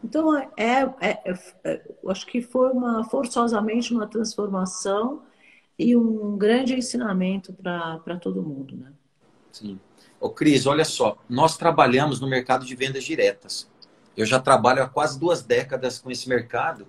[0.04, 5.24] Então, é, é, é, é, eu acho que foi uma forçosamente uma transformação
[5.78, 8.92] e um grande ensinamento para todo mundo, né?
[9.52, 9.80] Sim.
[10.20, 13.70] Ô, Cris, olha só, nós trabalhamos no mercado de vendas diretas.
[14.16, 16.86] Eu já trabalho há quase duas décadas com esse mercado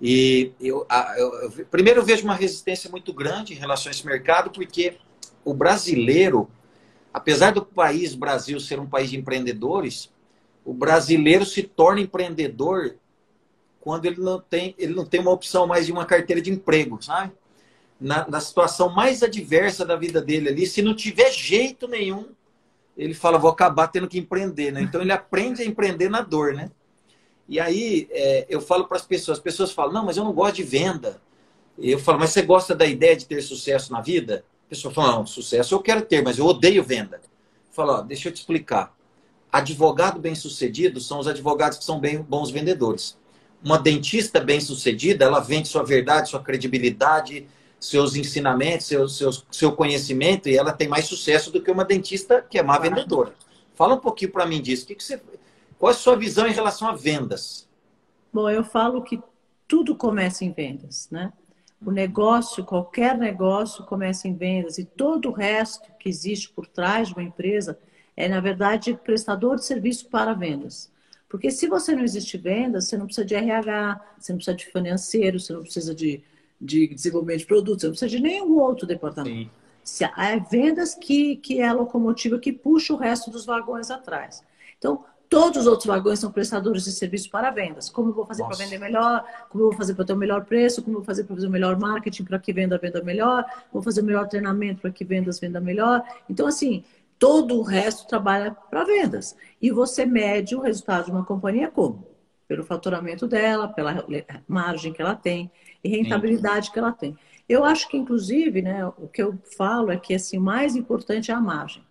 [0.00, 4.04] e eu, eu, eu, primeiro eu vejo uma resistência muito grande em relação a esse
[4.04, 4.98] mercado, porque
[5.44, 6.50] o brasileiro,
[7.12, 10.12] apesar do país Brasil ser um país de empreendedores,
[10.64, 12.96] o brasileiro se torna empreendedor
[13.80, 17.02] quando ele não tem, ele não tem uma opção mais de uma carteira de emprego,
[17.02, 17.32] sabe?
[18.00, 22.26] na, na situação mais adversa da vida dele ali, se não tiver jeito nenhum,
[22.96, 24.80] ele fala, vou acabar tendo que empreender, né?
[24.80, 26.70] Então ele aprende a empreender na dor, né?
[27.48, 30.32] E aí é, eu falo para as pessoas, as pessoas falam, não, mas eu não
[30.32, 31.20] gosto de venda.
[31.78, 34.44] Eu falo, mas você gosta da ideia de ter sucesso na vida?
[34.66, 37.16] A pessoa fala, não, sucesso eu quero ter, mas eu odeio venda.
[37.16, 38.96] Eu falo, ó, deixa eu te explicar.
[39.52, 43.16] Advogado bem-sucedido são os advogados que são bem bons vendedores.
[43.62, 47.46] Uma dentista bem-sucedida, ela vende sua verdade, sua credibilidade,
[47.78, 52.42] seus ensinamentos, seu, seu, seu conhecimento, e ela tem mais sucesso do que uma dentista
[52.42, 53.32] que é má vendedora.
[53.74, 54.84] Fala um pouquinho para mim disso.
[54.84, 55.20] O que, que você,
[55.78, 57.68] qual é a sua visão em relação a vendas?
[58.32, 59.20] Bom, eu falo que
[59.66, 61.32] tudo começa em vendas, né?
[61.84, 67.08] O negócio, qualquer negócio começa em vendas e todo o resto que existe por trás
[67.08, 67.78] de uma empresa
[68.16, 70.90] é, na verdade, prestador de serviço para vendas.
[71.28, 74.66] Porque se você não existe vendas, você não precisa de RH, você não precisa de
[74.66, 76.24] financeiro, você não precisa de
[76.60, 79.50] de desenvolvimento de produtos, você não precisa de nenhum outro departamento.
[79.82, 80.04] Sim.
[80.18, 84.42] É vendas que, que é a locomotiva que puxa o resto dos vagões atrás.
[84.78, 87.88] Então, todos os outros vagões são prestadores de serviço para vendas.
[87.88, 89.24] Como eu vou fazer para vender melhor?
[89.48, 90.82] Como eu vou fazer para ter o melhor preço?
[90.82, 93.44] Como eu vou fazer para fazer o melhor marketing para que venda venda melhor?
[93.72, 96.02] Vou fazer o melhor treinamento para que vendas venda melhor?
[96.28, 96.84] Então, assim,
[97.18, 99.36] todo o resto trabalha para vendas.
[99.60, 102.06] E você mede o resultado de uma companhia como?
[102.46, 104.04] Pelo faturamento dela, pela
[104.46, 105.50] margem que ela tem,
[105.82, 106.72] e rentabilidade Sim.
[106.72, 107.16] que ela tem.
[107.48, 111.30] Eu acho que, inclusive, né, o que eu falo é que assim, o mais importante
[111.30, 111.82] é a margem.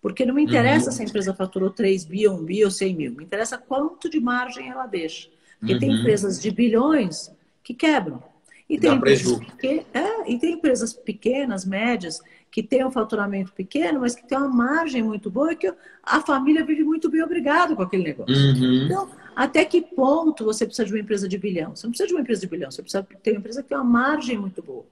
[0.00, 0.92] Porque não me interessa uhum.
[0.96, 3.12] se a empresa faturou 3 bi, 1 bi ou 100 mil.
[3.12, 5.28] Me interessa quanto de margem ela deixa.
[5.58, 5.80] Porque uhum.
[5.80, 7.30] tem empresas de bilhões
[7.62, 8.22] que quebram.
[8.68, 14.00] E tem, empresas que, é, e tem empresas pequenas, médias, que têm um faturamento pequeno,
[14.00, 17.74] mas que têm uma margem muito boa e que a família vive muito bem obrigado
[17.74, 18.34] com aquele negócio.
[18.34, 18.84] Uhum.
[18.84, 21.74] Então, até que ponto você precisa de uma empresa de bilhão?
[21.74, 23.78] Você não precisa de uma empresa de bilhão, você precisa ter uma empresa que tem
[23.78, 24.84] uma margem muito boa.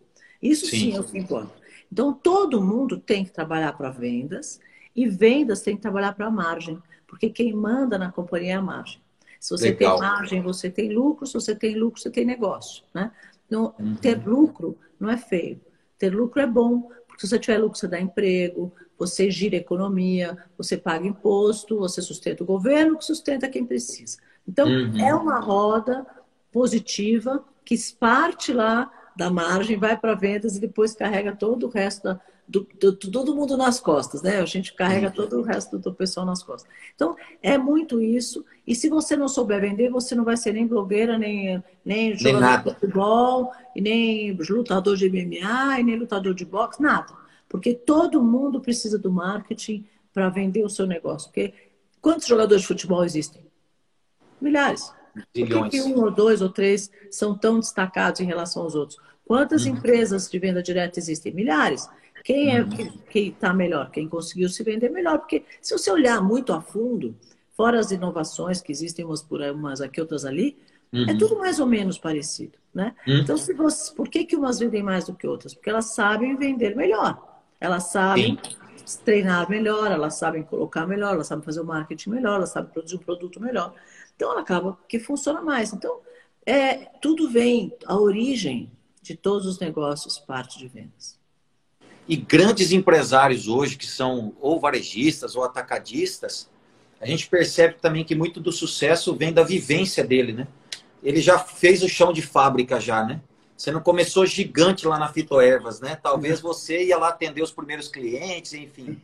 [0.42, 1.52] Isso sim, sim é o que importa.
[1.90, 4.60] Então, todo mundo tem que trabalhar para vendas
[4.98, 9.00] e vendas tem que trabalhar para margem, porque quem manda na companhia é a margem.
[9.38, 9.96] Se você Legal.
[9.96, 12.82] tem margem, você tem lucro, se você tem lucro, você tem negócio.
[12.92, 13.12] Né?
[13.46, 13.94] Então, uhum.
[13.94, 15.60] ter lucro não é feio.
[15.96, 19.60] Ter lucro é bom, porque se você tiver lucro, você dá emprego, você gira a
[19.60, 24.18] economia, você paga imposto, você sustenta o governo, que sustenta quem precisa.
[24.48, 24.98] Então, uhum.
[24.98, 26.04] é uma roda
[26.50, 32.02] positiva que parte lá da margem, vai para vendas e depois carrega todo o resto
[32.02, 34.40] da, do, do, todo mundo nas costas, né?
[34.40, 36.70] A gente carrega todo o resto do pessoal nas costas.
[36.94, 38.44] Então, é muito isso.
[38.66, 42.40] E se você não souber vender, você não vai ser nem blogueira, nem, nem jogador
[42.40, 42.70] nada.
[42.70, 47.12] de futebol, e nem lutador de MMA, e nem lutador de boxe, nada.
[47.48, 51.28] Porque todo mundo precisa do marketing para vender o seu negócio.
[51.28, 51.52] Porque
[52.00, 53.42] quantos jogadores de futebol existem?
[54.40, 54.92] Milhares.
[55.48, 58.98] Por que, um ou dois ou três são tão destacados em relação aos outros?
[59.28, 59.72] Quantas uhum.
[59.72, 61.34] empresas de venda direta existem?
[61.34, 61.88] Milhares.
[62.28, 62.68] Quem é uhum.
[63.08, 63.90] que está melhor?
[63.90, 65.18] Quem conseguiu se vender melhor?
[65.18, 67.16] Porque se você olhar muito a fundo,
[67.56, 70.58] fora as inovações que existem umas por umas aqui, outras ali,
[70.92, 71.04] é uhum.
[71.08, 72.94] é tudo mais ou menos parecido, né?
[73.06, 73.20] Uhum.
[73.20, 75.54] Então, se você, por que, que umas vendem mais do que outras?
[75.54, 77.40] Porque elas sabem vender melhor.
[77.58, 78.98] Elas sabem Sim.
[79.06, 82.96] treinar melhor, elas sabem colocar melhor, elas sabem fazer o marketing melhor, elas sabem produzir
[82.96, 83.72] um produto melhor.
[84.14, 85.72] Então ela acaba que funciona mais.
[85.72, 86.00] Então,
[86.44, 91.17] é, tudo vem, a origem de todos os negócios parte de vendas.
[92.08, 96.48] E grandes empresários hoje, que são ou varejistas ou atacadistas,
[97.00, 100.48] a gente percebe também que muito do sucesso vem da vivência dele, né?
[101.02, 103.20] Ele já fez o chão de fábrica já, né?
[103.56, 105.98] Você não começou gigante lá na Fitoervas, né?
[106.02, 109.00] Talvez você ia lá atender os primeiros clientes, enfim.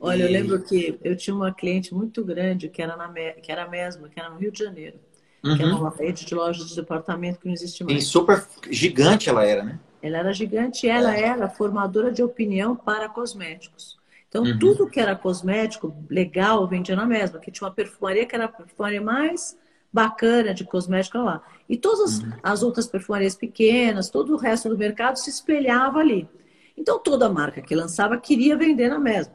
[0.00, 0.26] Olha, e...
[0.26, 3.68] eu lembro que eu tinha uma cliente muito grande que era, na, que era a
[3.68, 4.96] mesma, que era no Rio de Janeiro.
[5.42, 5.56] Uhum.
[5.56, 8.02] Que era uma rede de lojas de departamento que não existe mais.
[8.02, 9.78] E super gigante ela era, né?
[10.02, 11.22] Ela era gigante e ela é.
[11.22, 13.98] era formadora de opinião para cosméticos.
[14.28, 14.58] Então, uhum.
[14.58, 17.38] tudo que era cosmético, legal, vendia na mesma.
[17.38, 19.56] Que tinha uma perfumaria que era a perfumaria mais
[19.92, 21.42] bacana de cosmética lá.
[21.68, 22.32] E todas uhum.
[22.42, 26.28] as outras perfumarias pequenas, todo o resto do mercado se espelhava ali.
[26.76, 29.32] Então, toda marca que lançava queria vender na mesma.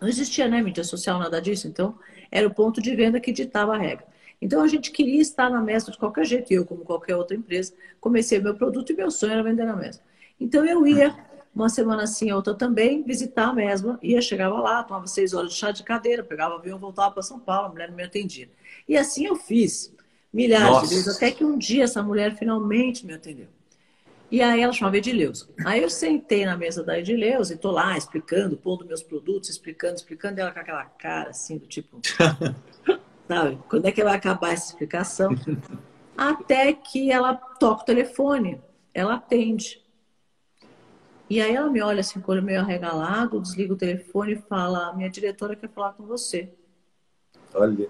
[0.00, 1.68] Não existia né, mídia social, nada disso.
[1.68, 1.98] Então,
[2.30, 4.06] era o ponto de venda que ditava a regra.
[4.42, 6.52] Então, a gente queria estar na mesa de qualquer jeito.
[6.52, 10.00] Eu, como qualquer outra empresa, comecei meu produto e meu sonho era vender na mesa.
[10.40, 11.16] Então, eu ia,
[11.54, 14.00] uma semana assim, outra também, visitar a mesma.
[14.02, 17.38] Ia, chegava lá, tomava seis horas de chá de cadeira, pegava avião, voltava para São
[17.38, 18.50] Paulo, a mulher não me atendia.
[18.88, 19.94] E assim eu fiz,
[20.32, 20.88] milhares Nossa.
[20.88, 23.46] de vezes, até que um dia essa mulher finalmente me atendeu.
[24.28, 25.46] E aí ela chamava Edileuza.
[25.64, 29.94] Aí eu sentei na mesa da Edileuza e tô lá explicando, pondo meus produtos, explicando,
[29.94, 32.00] explicando, e ela com aquela cara assim, do tipo,
[33.32, 33.58] sabe?
[33.68, 35.30] Quando é que vai acabar essa explicação?
[36.16, 38.60] Até que ela toca o telefone,
[38.92, 39.82] ela atende.
[41.28, 44.36] E aí ela me olha assim, com o olho meio arregalado, desliga o telefone e
[44.36, 46.52] fala: Minha diretora quer falar com você.
[47.54, 47.88] Olha.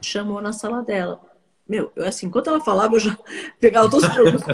[0.00, 1.20] Chamou na sala dela.
[1.66, 3.18] Meu, eu assim, enquanto ela falava, eu já
[3.58, 4.44] pegava todos os produtos,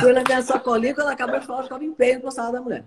[0.00, 2.52] fui na minha sacolinha, quando ela acabou de falar, eu estava em pé na sala
[2.52, 2.84] da mulher.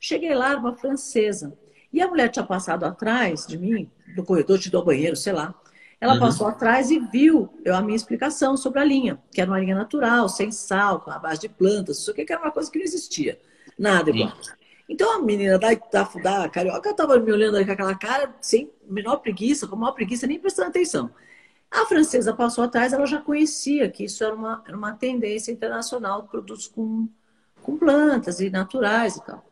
[0.00, 1.56] Cheguei lá, uma francesa.
[1.92, 5.54] E a mulher tinha passado atrás de mim, no corredor, te dou banheiro, sei lá.
[6.02, 6.18] Ela uhum.
[6.18, 9.76] passou atrás e viu eu, a minha explicação sobre a linha, que era uma linha
[9.76, 12.76] natural, sem sal, com a base de plantas, isso aqui que era uma coisa que
[12.76, 13.38] não existia.
[13.78, 14.32] Nada igual.
[14.42, 14.50] Sim.
[14.88, 18.68] Então a menina da, da, da carioca estava me olhando ali com aquela cara, sem
[18.84, 21.08] menor preguiça, com maior preguiça, nem prestando atenção.
[21.70, 26.22] A francesa passou atrás, ela já conhecia que isso era uma, era uma tendência internacional
[26.22, 27.08] de produtos com,
[27.62, 29.44] com plantas e naturais e tal.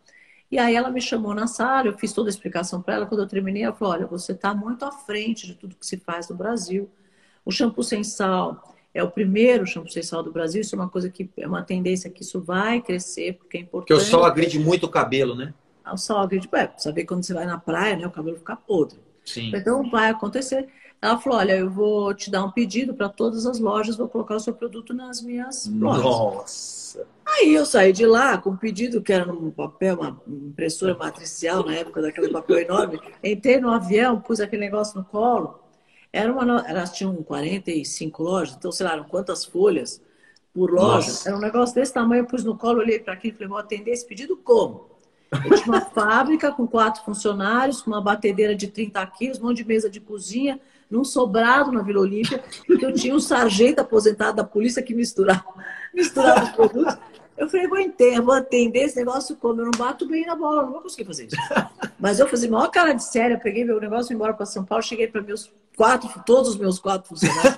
[0.50, 3.06] E aí ela me chamou na sala, eu fiz toda a explicação para ela.
[3.06, 5.96] Quando eu terminei, ela falou: olha, você está muito à frente de tudo que se
[5.98, 6.90] faz no Brasil.
[7.44, 10.60] O shampoo sem sal é o primeiro shampoo sem sal do Brasil.
[10.60, 13.88] Isso é uma coisa que é uma tendência que isso vai crescer, porque é importante.
[13.88, 15.54] Porque o sol agride muito o cabelo, né?
[15.92, 18.98] O sol agride, é, saber quando você vai na praia, né, o cabelo fica podre.
[19.24, 19.52] Sim.
[19.54, 20.68] Então vai acontecer.
[21.00, 24.36] Ela falou: olha, eu vou te dar um pedido para todas as lojas, vou colocar
[24.36, 26.04] o seu produto nas minhas lojas.
[26.04, 27.06] Nossa!
[27.24, 31.64] Aí eu saí de lá com um pedido que era um papel, uma impressora matricial
[31.64, 33.00] na época daquele papel enorme.
[33.22, 35.60] Entrei no avião, pus aquele negócio no colo.
[36.12, 40.02] Era uma, elas tinham 45 lojas, então sei lá, quantas folhas
[40.52, 41.06] por loja.
[41.06, 41.28] Nossa.
[41.28, 43.58] Era um negócio desse tamanho, eu pus no colo, olhei para aquilo e falei, vou
[43.58, 44.90] atender esse pedido como?
[45.32, 49.58] Eu tinha uma fábrica com quatro funcionários, com uma batedeira de 30 quilos, um monte
[49.58, 50.60] de mesa de cozinha,
[50.90, 55.44] num sobrado na Vila Olímpia, que eu tinha um sargento aposentado da polícia que misturava,
[55.94, 56.98] misturava os produtos.
[57.38, 60.62] Eu falei, vou entender, vou atender esse negócio como eu não bato bem na bola,
[60.62, 61.36] não vou conseguir fazer isso.
[61.98, 64.44] Mas eu fiz a maior cara de sério, eu peguei meu negócio, fui embora para
[64.44, 67.56] São Paulo, cheguei para meus quatro, todos os meus quatro funcionários.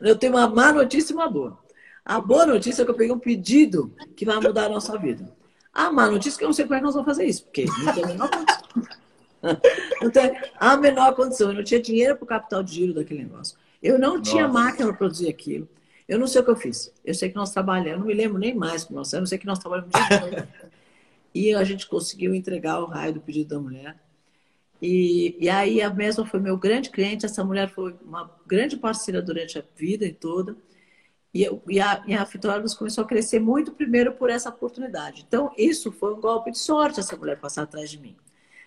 [0.00, 1.58] Eu tenho uma má notícia e uma boa.
[2.04, 5.32] A boa notícia é que eu peguei um pedido que vai mudar a nossa vida.
[5.72, 7.44] A má notícia é que eu não sei como é que nós vamos fazer isso,
[7.44, 8.59] porque não tem a menor condição.
[10.12, 11.50] Tem a menor condição.
[11.50, 13.56] Eu não tinha dinheiro para o capital de giro daquele negócio.
[13.82, 14.30] Eu não Nossa.
[14.30, 15.68] tinha máquina para produzir aquilo.
[16.06, 16.92] Eu não sei o que eu fiz.
[17.04, 19.26] Eu sei que nós trabalhamos, eu não me lembro nem mais como nós, eu não
[19.26, 19.92] sei que nós trabalhamos
[21.34, 23.96] E a gente conseguiu entregar o raio do pedido da mulher.
[24.82, 29.22] E, e aí a mesma foi meu grande cliente, essa mulher foi uma grande parceira
[29.22, 30.56] durante a vida toda.
[31.32, 35.24] E, e a, e a Fitóribus começou a crescer muito primeiro por essa oportunidade.
[35.26, 38.16] Então, isso foi um golpe de sorte, essa mulher passar atrás de mim.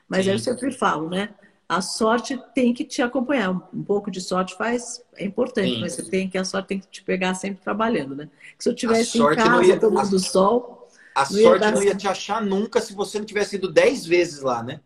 [0.07, 0.31] Mas Sim.
[0.31, 1.33] eu sempre falo, né?
[1.67, 3.49] a sorte tem que te acompanhar.
[3.73, 5.81] Um pouco de sorte faz é importante, Sim.
[5.81, 8.29] mas você tem que a sorte tem que te pegar sempre trabalhando, né?
[8.59, 12.07] se eu tivesse em casa ia, tomando a, sol, a não sorte não ia te
[12.07, 14.81] achar nunca se você não tivesse ido dez vezes lá, né?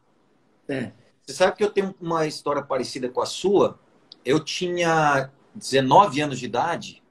[0.68, 0.92] É.
[1.26, 3.80] Você sabe que eu tenho uma história parecida com a sua.
[4.24, 7.04] Eu tinha 19 anos de idade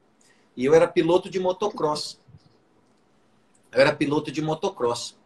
[0.57, 2.19] e eu era piloto de motocross.
[3.71, 5.19] Eu era piloto de motocross.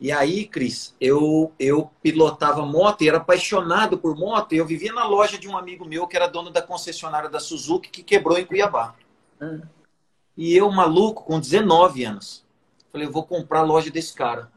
[0.00, 4.52] E aí, Cris, eu, eu pilotava moto e era apaixonado por moto.
[4.52, 7.40] E eu vivia na loja de um amigo meu que era dono da concessionária da
[7.40, 8.94] Suzuki que quebrou em Cuiabá.
[9.40, 9.60] Ah.
[10.36, 12.44] E eu, maluco, com 19 anos,
[12.90, 14.50] falei, eu vou comprar a loja desse cara.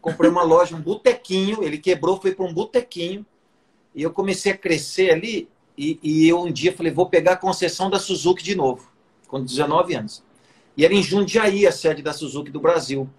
[0.00, 3.26] Comprei uma loja, um botequinho, ele quebrou, foi para um botequinho.
[3.94, 5.48] E eu comecei a crescer ali.
[5.76, 8.90] E, e eu um dia falei, vou pegar a concessão da Suzuki de novo,
[9.26, 10.22] com 19 anos.
[10.76, 13.10] E era em Jundiaí, a sede da Suzuki do Brasil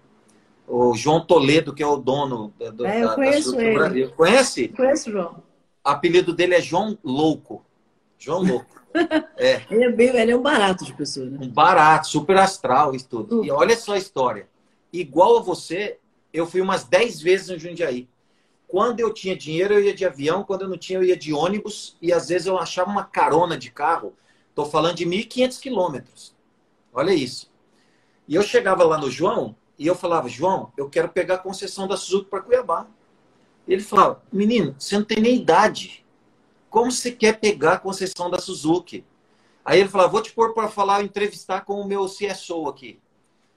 [0.66, 3.74] o João Toledo, que é o dono do, é, eu da, conheço da ele.
[3.74, 4.12] Brasil.
[4.12, 4.68] Conhece?
[4.68, 5.42] Conheço, João.
[5.84, 7.64] O apelido dele é João Louco.
[8.18, 8.82] João Louco.
[9.36, 9.60] É.
[9.72, 11.36] ele, é bem, ele é um barato de pessoa, né?
[11.42, 13.40] Um barato, super astral e tudo.
[13.40, 13.44] Uh.
[13.44, 14.48] E olha só a história.
[14.92, 15.98] Igual a você,
[16.32, 18.08] eu fui umas 10 vezes no Jundiaí.
[18.68, 20.44] Quando eu tinha dinheiro, eu ia de avião.
[20.44, 21.96] Quando eu não tinha, eu ia de ônibus.
[22.00, 24.14] E às vezes eu achava uma carona de carro.
[24.50, 26.34] Estou falando de 1.500 quilômetros.
[26.92, 27.50] Olha isso.
[28.28, 31.88] E eu chegava lá no João, e eu falava, João, eu quero pegar a concessão
[31.88, 32.86] da Suzuki para Cuiabá.
[33.66, 36.04] Ele falava, menino, você não tem nem idade.
[36.70, 39.04] Como você quer pegar a concessão da Suzuki?
[39.64, 43.00] Aí ele falava, vou te pôr para falar, entrevistar com o meu CSO aqui.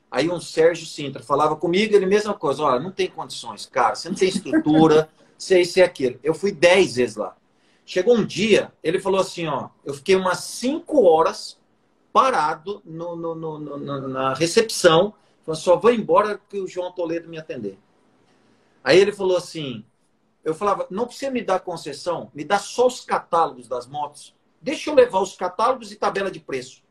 [0.09, 4.07] Aí um Sérgio Sintra falava comigo, ele mesma coisa, olha, não tem condições, cara, você
[4.07, 6.17] não tem estrutura, se é aquilo.
[6.23, 7.35] Eu fui dez vezes lá.
[7.85, 11.57] Chegou um dia, ele falou assim, ó, eu fiquei umas cinco horas
[12.11, 15.13] parado no, no, no, na recepção
[15.47, 17.79] Falou, só vou embora que o João Toledo me atender.
[18.83, 19.85] Aí ele falou assim,
[20.43, 24.35] eu falava, não precisa me dar concessão, me dá só os catálogos das motos.
[24.61, 26.83] Deixa eu levar os catálogos e tabela de preço.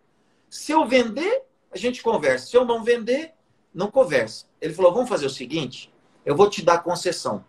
[0.48, 2.46] Se eu vender, a gente conversa.
[2.46, 3.34] Se eu não vender,
[3.74, 4.46] não conversa.
[4.58, 5.92] Ele falou, vamos fazer o seguinte,
[6.24, 7.44] eu vou te dar concessão.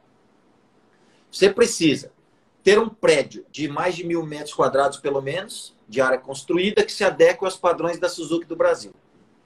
[1.32, 2.12] Você precisa
[2.62, 6.92] ter um prédio de mais de mil metros quadrados, pelo menos, de área construída, que
[6.92, 8.94] se adeque aos padrões da Suzuki do Brasil.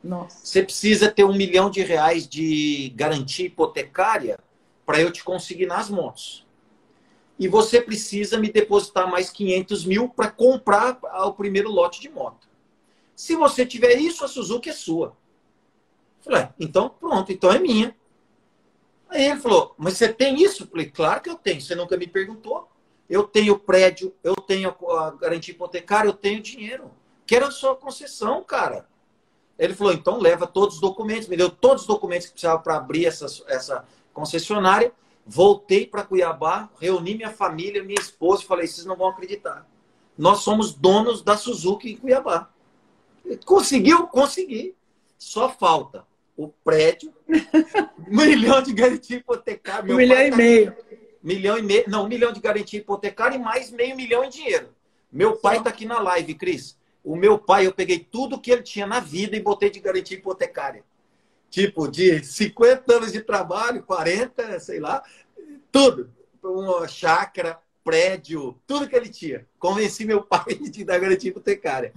[0.04, 0.46] Nossa.
[0.46, 4.40] Você precisa ter um milhão de reais de garantia hipotecária
[4.86, 6.46] para eu te conseguir nas motos.
[7.38, 12.48] E você precisa me depositar mais 500 mil para comprar o primeiro lote de moto.
[13.16, 15.16] Se você tiver isso, a Suzuki é sua.
[16.22, 17.96] falei, é, então pronto, então é minha.
[19.10, 20.64] Aí ele falou, mas você tem isso?
[20.64, 22.70] Eu falei, claro que eu tenho, você nunca me perguntou.
[23.10, 26.92] Eu tenho prédio, eu tenho a garantia hipotecária, eu tenho dinheiro.
[27.26, 28.88] Quero a sua concessão, cara.
[29.62, 32.78] Ele falou, então leva todos os documentos, me deu todos os documentos que precisava para
[32.78, 34.92] abrir essa, essa concessionária.
[35.24, 39.70] Voltei para Cuiabá, reuni minha família, minha esposa e falei, vocês não vão acreditar.
[40.18, 42.50] Nós somos donos da Suzuki em Cuiabá.
[43.46, 44.08] Conseguiu?
[44.08, 44.76] Consegui.
[45.16, 47.14] Só falta o prédio,
[48.08, 49.94] milhão de garantia hipotecária.
[49.94, 50.76] Um milhão e tá meio.
[51.22, 51.84] Milhão e meio.
[51.88, 54.70] Não, um milhão de garantia hipotecária e mais meio milhão em dinheiro.
[55.12, 56.76] Meu pai está aqui na live, Cris.
[57.04, 60.18] O meu pai, eu peguei tudo que ele tinha na vida e botei de garantia
[60.18, 60.84] hipotecária.
[61.50, 65.04] Tipo, de 50 anos de trabalho, 40, sei lá,
[65.72, 66.12] tudo.
[66.44, 69.46] Uma chácara, prédio, tudo que ele tinha.
[69.60, 71.94] Convenci meu pai de dar garantia hipotecária.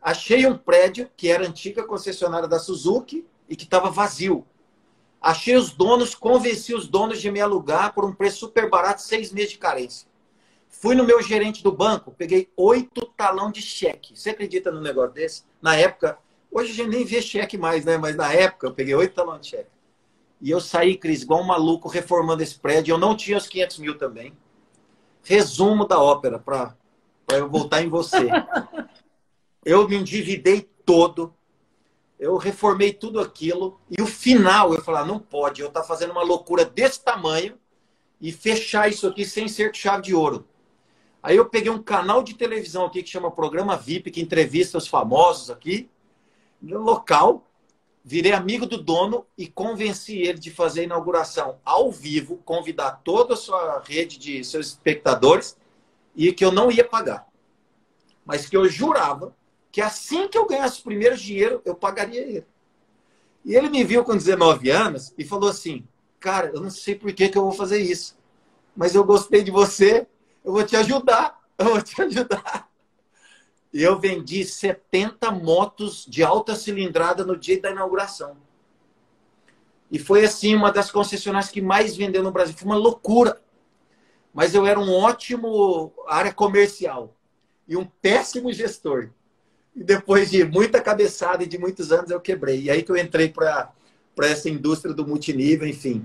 [0.00, 4.46] Achei um prédio que era antiga concessionária da Suzuki e que estava vazio.
[5.20, 9.30] Achei os donos, convenci os donos de me alugar por um preço super barato, seis
[9.30, 10.08] meses de carência.
[10.70, 14.16] Fui no meu gerente do banco, peguei oito talão de cheque.
[14.16, 15.42] Você acredita num negócio desse?
[15.60, 16.16] Na época,
[16.50, 17.98] hoje a gente nem vê cheque mais, né?
[17.98, 19.70] Mas na época eu peguei oito talão de cheque.
[20.40, 22.94] E eu saí, Cris, igual um maluco reformando esse prédio.
[22.94, 24.32] Eu não tinha os 500 mil também.
[25.22, 26.74] Resumo da ópera, para
[27.32, 28.28] eu voltar em você.
[29.62, 31.34] Eu me endividei todo.
[32.18, 33.78] Eu reformei tudo aquilo.
[33.90, 35.60] E o final, eu falei, ah, não pode.
[35.60, 37.58] Eu estar tá fazendo uma loucura desse tamanho
[38.18, 40.48] e fechar isso aqui sem ser chave de ouro.
[41.22, 44.88] Aí eu peguei um canal de televisão aqui que chama Programa VIP, que entrevista os
[44.88, 45.88] famosos aqui,
[46.60, 47.46] no local.
[48.02, 53.34] Virei amigo do dono e convenci ele de fazer a inauguração ao vivo, convidar toda
[53.34, 55.56] a sua rede de seus espectadores
[56.16, 57.26] e que eu não ia pagar.
[58.24, 59.36] Mas que eu jurava
[59.70, 62.46] que assim que eu ganhasse o primeiro dinheiro, eu pagaria ele.
[63.44, 65.86] E ele me viu com 19 anos e falou assim:
[66.18, 68.16] Cara, eu não sei por que, que eu vou fazer isso,
[68.74, 70.06] mas eu gostei de você
[70.44, 72.68] eu vou te ajudar, eu vou te ajudar.
[73.72, 78.36] E eu vendi 70 motos de alta cilindrada no dia da inauguração.
[79.90, 82.56] E foi assim uma das concessionárias que mais vendeu no Brasil.
[82.56, 83.40] Foi uma loucura.
[84.32, 87.14] Mas eu era um ótimo área comercial
[87.66, 89.10] e um péssimo gestor.
[89.74, 92.62] E depois de muita cabeçada e de muitos anos eu quebrei.
[92.62, 93.72] E aí que eu entrei para
[94.22, 96.04] essa indústria do multinível, enfim.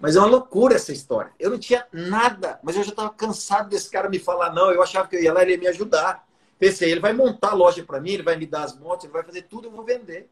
[0.00, 1.32] Mas é uma loucura essa história.
[1.38, 4.70] Eu não tinha nada, mas eu já estava cansado desse cara me falar não.
[4.70, 6.26] Eu achava que eu ia lá e ele ia me ajudar.
[6.58, 9.12] Pensei, ele vai montar a loja para mim, ele vai me dar as motos, ele
[9.12, 10.28] vai fazer tudo, eu vou vender.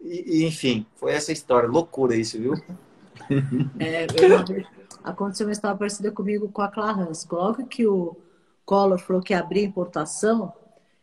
[0.00, 1.68] E, e enfim, foi essa história.
[1.68, 2.54] Loucura isso, viu?
[3.78, 4.64] É, eu,
[5.04, 7.26] aconteceu uma história parecida comigo com a Clarence.
[7.30, 8.16] Logo que o
[8.64, 10.52] Collor falou que abria importação,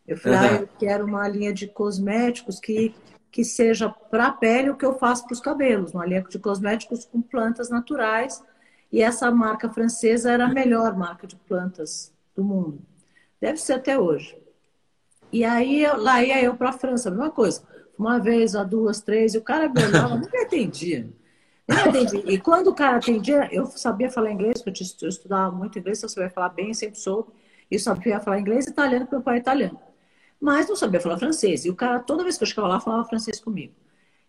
[0.08, 0.46] eu falei, uhum.
[0.46, 2.94] ah, eu quero uma linha de cosméticos que
[3.32, 6.40] que seja para a pele o que eu faço para os cabelos, uma linha de
[6.40, 8.44] cosméticos com plantas naturais.
[8.92, 12.82] E essa marca francesa era a melhor marca de plantas do mundo.
[13.40, 14.36] Deve ser até hoje.
[15.32, 17.62] E aí lá ia eu para a França, a mesma coisa.
[17.98, 21.08] Uma vez, a duas, três, e o cara me olhava, entendia.
[21.68, 22.24] Não entendi.
[22.26, 26.10] E quando o cara atendia, eu sabia falar inglês, porque eu estudava muito inglês, então
[26.10, 27.30] você vai falar bem, sempre soube.
[27.70, 29.80] E sabia falar inglês e italiano, porque meu pai é italiano
[30.40, 31.66] mas não sabia falar francês.
[31.66, 33.74] E o cara, toda vez que eu chegava lá, falava francês comigo.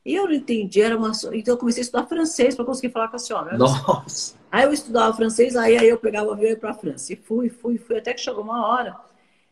[0.05, 1.13] E eu não entendi, era uma...
[1.33, 3.57] então eu comecei a estudar francês para conseguir falar com a senhora.
[3.57, 4.35] Nossa!
[4.51, 7.13] Aí eu estudava francês, aí, aí eu pegava o avião para a França.
[7.13, 8.97] E fui, fui, fui, até que chegou uma hora,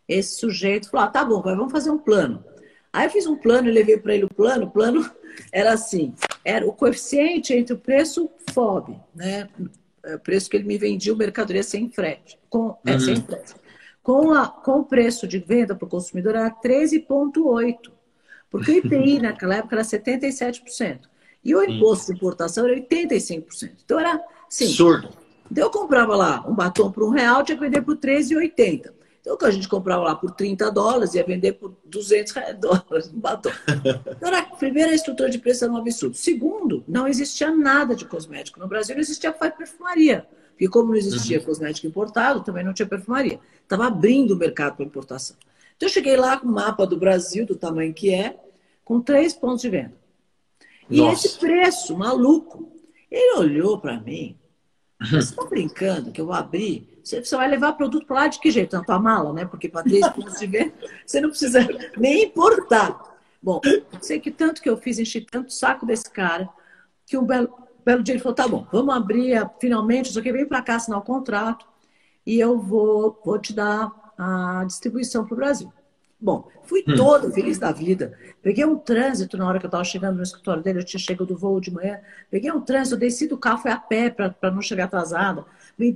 [0.08, 2.42] esse sujeito falou, ah, tá bom, vamos fazer um plano.
[2.90, 4.66] Aí eu fiz um plano e levei para ele o plano.
[4.66, 5.08] O plano
[5.52, 9.48] era assim, era o coeficiente entre o preço FOB, né?
[10.02, 13.00] É, o preço que ele me vendia o mercadoria sem frete, com, é, uhum.
[13.00, 13.54] sem frete
[14.08, 17.92] com, a, com o preço de venda para o consumidor era 13,8%.
[18.50, 21.00] Porque o IPI naquela época era 77%.
[21.44, 23.70] E o imposto de importação era 85%.
[23.84, 24.18] Então era
[24.48, 24.64] assim.
[24.64, 25.10] Absurdo.
[25.52, 28.94] Então eu comprava lá um batom por um real, tinha que vender por 13,80.
[29.20, 33.12] Então o que a gente comprava lá por 30 dólares, ia vender por 200 dólares
[33.12, 33.50] um batom.
[33.68, 36.16] Então, a primeira, a estrutura de preço era um absurdo.
[36.16, 38.58] Segundo, não existia nada de cosmético.
[38.58, 40.26] No Brasil não existia perfumaria.
[40.58, 41.44] Porque como não existia uhum.
[41.44, 43.38] cosmético importado, também não tinha perfumaria.
[43.62, 45.36] Estava abrindo o mercado para importação.
[45.76, 48.36] Então eu cheguei lá com o mapa do Brasil, do tamanho que é,
[48.84, 49.94] com três pontos de venda.
[50.90, 51.28] E Nossa.
[51.28, 52.72] esse preço maluco.
[53.08, 54.36] Ele olhou para mim.
[55.00, 56.98] Você está brincando que eu vou abrir?
[57.04, 58.76] Você, você vai levar produto para lá de que jeito?
[58.76, 59.44] Na tua mala, né?
[59.44, 60.74] Porque para três pontos de venda,
[61.06, 61.60] você não precisa
[61.96, 63.16] nem importar.
[63.40, 63.60] Bom,
[64.00, 66.48] sei que tanto que eu fiz, enchi tanto saco desse cara,
[67.06, 67.54] que um belo,
[67.84, 70.98] belo dia ele falou: tá bom, vamos abrir finalmente, só que vem para cá assinar
[70.98, 71.66] o contrato
[72.26, 75.72] e eu vou, vou te dar a distribuição para o Brasil.
[76.20, 76.96] Bom, fui hum.
[76.96, 78.18] todo feliz da vida.
[78.42, 81.26] Peguei um trânsito na hora que eu estava chegando no escritório dele, eu tinha chegado
[81.26, 82.00] do voo de manhã.
[82.28, 85.44] Peguei um trânsito, desci do carro, fui a pé para não chegar atrasada.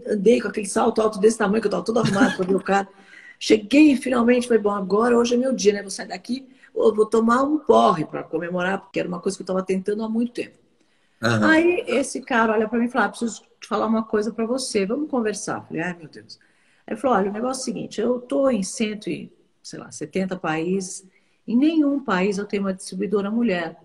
[0.08, 2.60] Andei com aquele salto alto desse tamanho, que eu estava todo arrumado para ver o
[2.60, 2.88] cara.
[3.36, 5.82] Cheguei finalmente, falei, bom, agora hoje é meu dia, né?
[5.82, 9.44] Vou sair daqui, vou tomar um porre para comemorar, porque era uma coisa que eu
[9.44, 10.61] estava tentando há muito tempo.
[11.22, 11.44] Uhum.
[11.44, 14.44] Aí esse cara olha para mim e fala, ah, preciso te falar uma coisa para
[14.44, 15.64] você, vamos conversar.
[15.66, 16.38] Falei, ai meu Deus.
[16.86, 19.78] Aí ele falou, olha, o negócio é o seguinte, eu estou em cento e sei
[19.78, 21.06] lá, 70 países.
[21.46, 23.80] Em nenhum país eu tenho uma distribuidora mulher.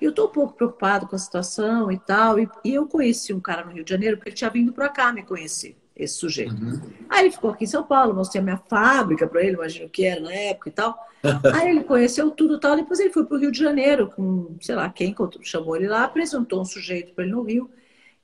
[0.00, 2.38] E eu estou um pouco preocupado com a situação e tal.
[2.38, 4.88] E, e, eu conheci um cara no Rio de Janeiro, porque ele tinha vindo para
[4.88, 6.54] cá me conhecer, esse sujeito.
[6.54, 6.80] Uhum.
[7.08, 10.04] Aí ele ficou aqui em São Paulo, mostrei a minha fábrica para ele, imagino que
[10.04, 10.96] era na época e tal.
[11.54, 12.76] Aí ele conheceu tudo e tal.
[12.76, 16.04] Depois ele foi para o Rio de Janeiro com, sei lá, quem chamou ele lá,
[16.04, 17.70] apresentou um sujeito para ele no Rio,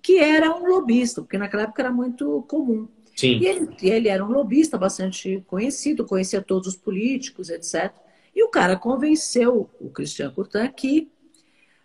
[0.03, 2.87] que era um lobista, porque naquela época era muito comum.
[3.17, 3.39] Sim.
[3.39, 7.93] E ele, ele era um lobista bastante conhecido, conhecia todos os políticos, etc.
[8.35, 11.11] E o cara convenceu o Cristiano Coutin que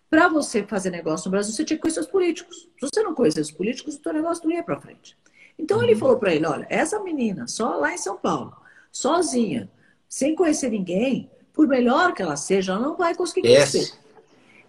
[0.09, 2.69] para você fazer negócio no Brasil, você tinha que conhecer os políticos.
[2.79, 5.17] Se você não conhecer os políticos, o seu negócio não ia para frente.
[5.57, 5.83] Então uhum.
[5.83, 8.55] ele falou para ele: olha, essa menina, só lá em São Paulo,
[8.91, 9.69] sozinha,
[10.07, 13.91] sem conhecer ninguém, por melhor que ela seja, ela não vai conseguir conhecer.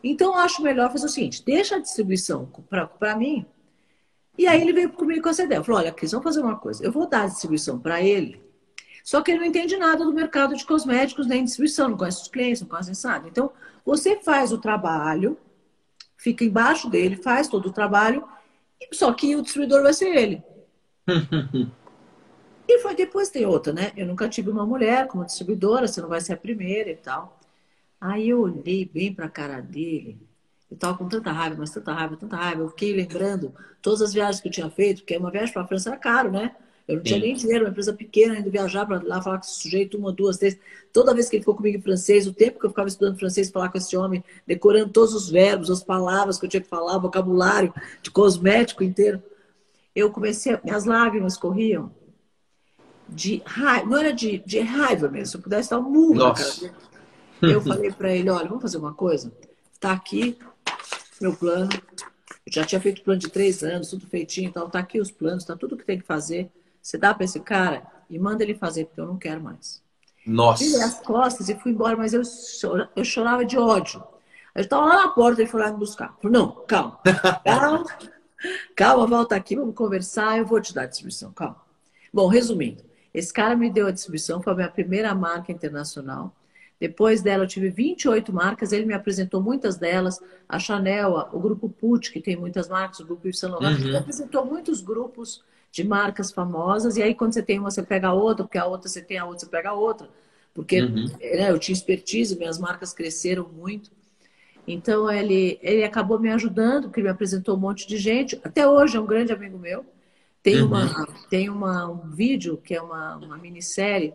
[0.03, 2.49] Então eu acho melhor fazer o seguinte: deixa a distribuição
[2.99, 3.45] para mim,
[4.37, 5.63] e aí ele veio comigo com essa ideia.
[5.63, 6.85] Falou: olha, Cris, vamos fazer uma coisa.
[6.85, 8.41] Eu vou dar a distribuição para ele,
[9.05, 12.29] só que ele não entende nada do mercado de cosméticos nem distribuição, não conhece os
[12.29, 13.27] clientes, não conhece nada.
[13.27, 13.51] Então,
[13.85, 15.39] você faz o trabalho,
[16.17, 18.23] fica embaixo dele, faz todo o trabalho,
[18.93, 20.43] só que o distribuidor vai ser ele.
[22.69, 23.93] E foi depois tem outra, né?
[23.97, 27.39] Eu nunca tive uma mulher como distribuidora, você não vai ser a primeira e tal.
[28.01, 30.29] Aí eu olhei bem para a cara dele
[30.71, 32.63] eu estava com tanta raiva, mas tanta raiva, tanta raiva.
[32.63, 35.67] Eu fiquei lembrando todas as viagens que eu tinha feito, porque uma viagem para a
[35.67, 36.55] França era caro, né?
[36.87, 37.09] Eu não Sim.
[37.09, 40.13] tinha nem dinheiro, uma empresa pequena, indo viajar para lá, falar com esse sujeito uma,
[40.13, 40.59] duas, três.
[40.93, 43.51] Toda vez que ele ficou comigo em francês, o tempo que eu ficava estudando francês,
[43.51, 46.99] falar com esse homem, decorando todos os verbos, as palavras que eu tinha que falar,
[46.99, 49.23] vocabulário de cosmético inteiro,
[49.99, 51.91] eu comecei, minhas lágrimas corriam
[53.09, 56.35] de raiva, não era de, de raiva mesmo, se eu pudesse dar um murro
[57.41, 59.33] Eu falei para ele, olha, vamos fazer uma coisa?
[59.73, 60.39] Está aqui
[61.21, 61.69] meu plano.
[62.47, 65.45] Eu já tinha feito plano de três anos, tudo feitinho, então tá aqui os planos,
[65.45, 66.51] tá tudo que tem que fazer.
[66.81, 69.83] Você dá para esse cara e manda ele fazer, porque eu não quero mais.
[70.27, 70.65] Nossa.
[70.65, 74.03] Virei as costas e fui embora, mas eu, chorava, eu chorava de ódio.
[74.55, 76.17] Eu estava lá na porta, ele foi lá me buscar.
[76.21, 76.99] Falei, não, calma.
[77.45, 77.85] Calma,
[78.75, 81.61] calma, volta aqui, vamos conversar, eu vou te dar a distribuição, calma.
[82.13, 82.83] Bom, resumindo,
[83.13, 86.35] esse cara me deu a distribuição, foi a minha primeira marca internacional.
[86.81, 91.69] Depois dela, eu tive 28 marcas, ele me apresentou muitas delas, a Chanel, o grupo
[91.69, 93.97] Put, que tem muitas marcas, o grupo Yves Saint Laurent, uhum.
[93.97, 98.13] apresentou muitos grupos de marcas famosas, e aí quando você tem uma, você pega a
[98.13, 100.09] outra, porque a outra você tem a outra, você pega a outra.
[100.55, 101.07] Porque uhum.
[101.21, 103.91] né, eu tinha expertise, minhas marcas cresceram muito.
[104.69, 108.39] Então ele, ele acabou me ajudando, porque me apresentou um monte de gente.
[108.45, 109.85] Até hoje é um grande amigo meu.
[110.43, 110.69] Tem, uhum.
[110.69, 114.15] uma, tem uma, um vídeo que é uma, uma minissérie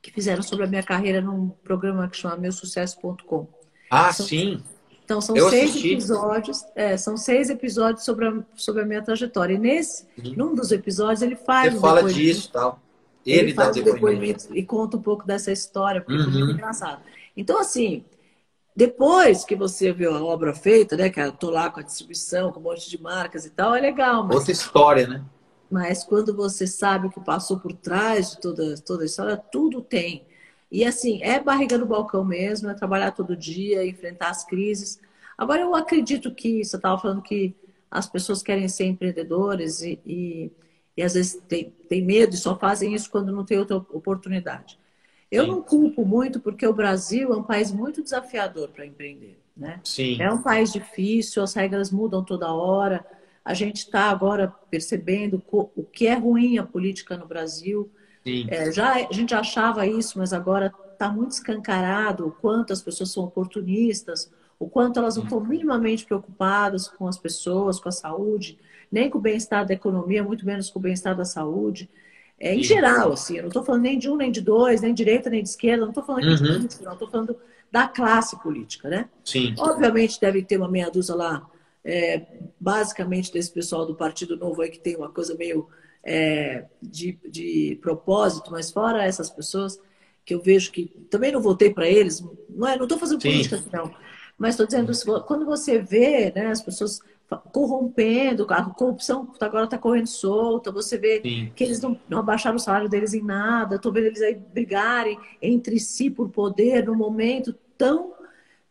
[0.00, 3.46] que fizeram sobre a minha carreira num programa que chama meusucesso.com.
[3.90, 4.62] Ah, são, sim.
[5.04, 5.92] Então são Eu seis assisti.
[5.92, 9.54] episódios, é, são seis episódios sobre a, sobre a minha trajetória.
[9.54, 10.34] E nesse, uhum.
[10.36, 11.68] num dos episódios, ele faz.
[11.68, 12.80] Ele um fala disso tal.
[13.26, 16.28] Ele, ele faz um depoimento e conta um pouco dessa história, porque uhum.
[16.28, 17.02] é muito engraçado.
[17.36, 18.04] Então, assim,
[18.78, 21.10] depois que você viu a obra feita, né?
[21.10, 23.80] Que eu tô lá com a distribuição, com um monte de marcas e tal, é
[23.80, 24.22] legal.
[24.22, 24.36] Mas...
[24.36, 25.24] Outra história, né?
[25.68, 29.82] Mas quando você sabe o que passou por trás de toda, toda a história, tudo
[29.82, 30.24] tem.
[30.70, 35.00] E assim, é barriga no balcão mesmo, é trabalhar todo dia, enfrentar as crises.
[35.36, 37.56] Agora, eu acredito que, você estava falando que
[37.90, 40.52] as pessoas querem ser empreendedores e, e,
[40.96, 44.77] e às vezes tem, tem medo e só fazem isso quando não tem outra oportunidade.
[45.30, 45.50] Eu Sim.
[45.50, 49.38] não culpo muito porque o Brasil é um país muito desafiador para empreender.
[49.56, 49.80] Né?
[49.84, 50.20] Sim.
[50.20, 53.04] É um país difícil, as regras mudam toda hora
[53.48, 57.90] a gente está agora percebendo o que é ruim a política no Brasil.
[58.46, 63.10] É, já a gente achava isso, mas agora está muito escancarado o quanto as pessoas
[63.10, 68.58] são oportunistas, o quanto elas não estão minimamente preocupadas com as pessoas, com a saúde,
[68.92, 71.88] nem com o bem-estar da economia, muito menos com o bem-estar da saúde.
[72.40, 74.94] É, em geral, assim, eu não estou falando nem de um, nem de dois, nem
[74.94, 76.36] de direita, nem de esquerda, não estou falando uhum.
[76.36, 77.36] de política, não, estou falando
[77.70, 79.08] da classe política, né?
[79.24, 79.54] Sim.
[79.58, 81.48] Obviamente deve ter uma meia dúzia lá
[81.84, 82.22] é,
[82.60, 85.68] basicamente desse pessoal do Partido Novo aí que tem uma coisa meio
[86.04, 89.80] é, de, de propósito, mas fora essas pessoas
[90.24, 93.56] que eu vejo que também não votei para eles, não é, não estou fazendo política
[93.56, 93.90] aqui, não,
[94.36, 94.92] mas estou dizendo,
[95.24, 97.00] quando você vê né, as pessoas
[97.36, 101.52] corrompendo, a corrupção agora está correndo solta, você vê Sim.
[101.54, 105.18] que eles não, não, abaixaram o salário deles em nada, estou vendo eles aí brigarem
[105.42, 108.14] entre si por poder num momento tão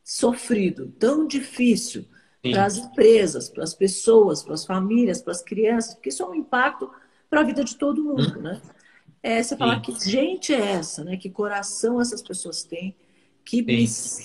[0.04, 2.06] sofrido, tão difícil
[2.42, 6.28] para as empresas, para as pessoas, para as famílias, para as crianças, porque isso é
[6.28, 6.90] um impacto
[7.30, 8.42] para a vida de todo mundo, hum.
[8.42, 8.62] né?
[9.22, 11.18] É você falar que gente é essa, né?
[11.18, 12.96] Que coração essas pessoas têm,
[13.44, 13.64] que,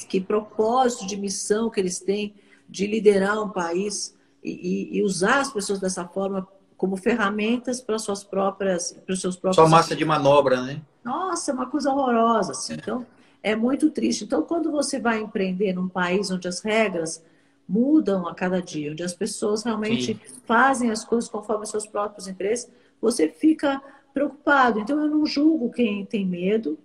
[0.09, 2.35] que propósito de missão que eles têm
[2.69, 8.25] de liderar um país e, e, usar as pessoas dessa forma como ferramentas para suas
[8.25, 9.57] próprias, para os seus próprios.
[9.57, 10.83] Só massa de manobra, né?
[11.05, 12.53] Nossa, é uma coisa horrorosa.
[12.53, 12.73] Assim.
[12.73, 12.77] É.
[12.77, 13.07] Então,
[13.41, 14.25] é muito triste.
[14.25, 17.25] Então, quando você vai empreender num país onde as regras
[17.69, 20.21] mudam a cada dia, onde as pessoas realmente Sim.
[20.45, 22.69] fazem as coisas conforme os seus próprios interesses,
[23.01, 23.81] você fica
[24.13, 24.81] preocupado.
[24.81, 26.77] Então, eu não julgo quem tem medo.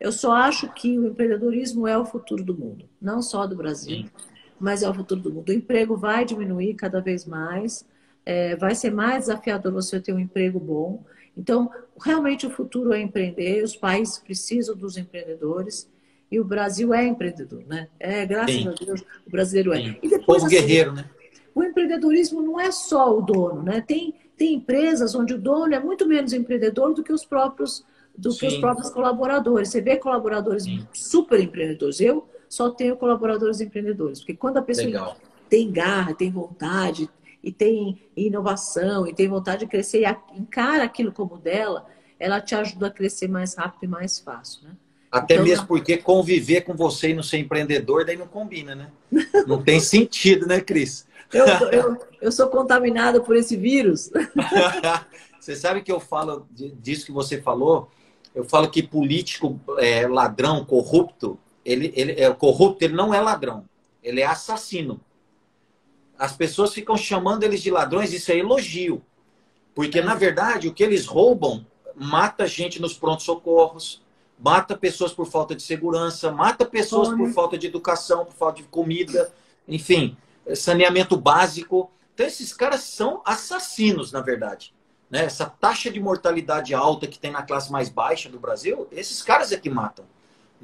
[0.00, 3.98] Eu só acho que o empreendedorismo é o futuro do mundo, não só do Brasil.
[3.98, 5.48] Sim mas é o futuro do mundo.
[5.48, 7.86] O emprego vai diminuir cada vez mais,
[8.24, 11.04] é, vai ser mais desafiador você ter um emprego bom.
[11.36, 15.88] Então, realmente o futuro é empreender, os países precisam dos empreendedores
[16.30, 17.88] e o Brasil é empreendedor, né?
[17.98, 18.68] É, graças Sim.
[18.68, 19.82] a Deus, o brasileiro é.
[19.82, 19.96] Sim.
[20.02, 21.04] E depois, Povo assim, guerreiro, né?
[21.54, 23.80] O empreendedorismo não é só o dono, né?
[23.80, 27.84] Tem, tem empresas onde o dono é muito menos empreendedor do que os próprios
[28.16, 28.38] do Sim.
[28.38, 29.68] que os próprios colaboradores.
[29.70, 32.00] Você vê colaboradores super empreendedores.
[32.00, 34.20] Eu só tenho colaboradores empreendedores.
[34.20, 35.16] Porque quando a pessoa Legal.
[35.50, 37.10] tem garra, tem vontade,
[37.42, 41.84] e tem inovação, e tem vontade de crescer, e encara aquilo como dela,
[42.18, 44.76] ela te ajuda a crescer mais rápido e mais fácil, né?
[45.10, 48.90] Até então, mesmo porque conviver com você e não ser empreendedor, daí não combina, né?
[49.46, 51.06] Não tem sentido, né, Cris?
[51.32, 54.10] Eu, eu, eu sou contaminada por esse vírus.
[55.38, 57.88] você sabe que eu falo disso que você falou?
[58.34, 63.64] Eu falo que político é, ladrão, corrupto, ele, ele é corrupto, ele não é ladrão,
[64.02, 65.00] ele é assassino.
[66.18, 69.02] As pessoas ficam chamando eles de ladrões, isso é elogio.
[69.74, 74.02] Porque, na verdade, o que eles roubam mata gente nos prontos-socorros,
[74.38, 78.68] mata pessoas por falta de segurança, mata pessoas por falta de educação, por falta de
[78.68, 79.32] comida,
[79.66, 80.16] enfim,
[80.54, 81.90] saneamento básico.
[82.14, 84.72] Então, esses caras são assassinos, na verdade.
[85.10, 85.24] Né?
[85.24, 89.50] Essa taxa de mortalidade alta que tem na classe mais baixa do Brasil, esses caras
[89.50, 90.04] é que matam.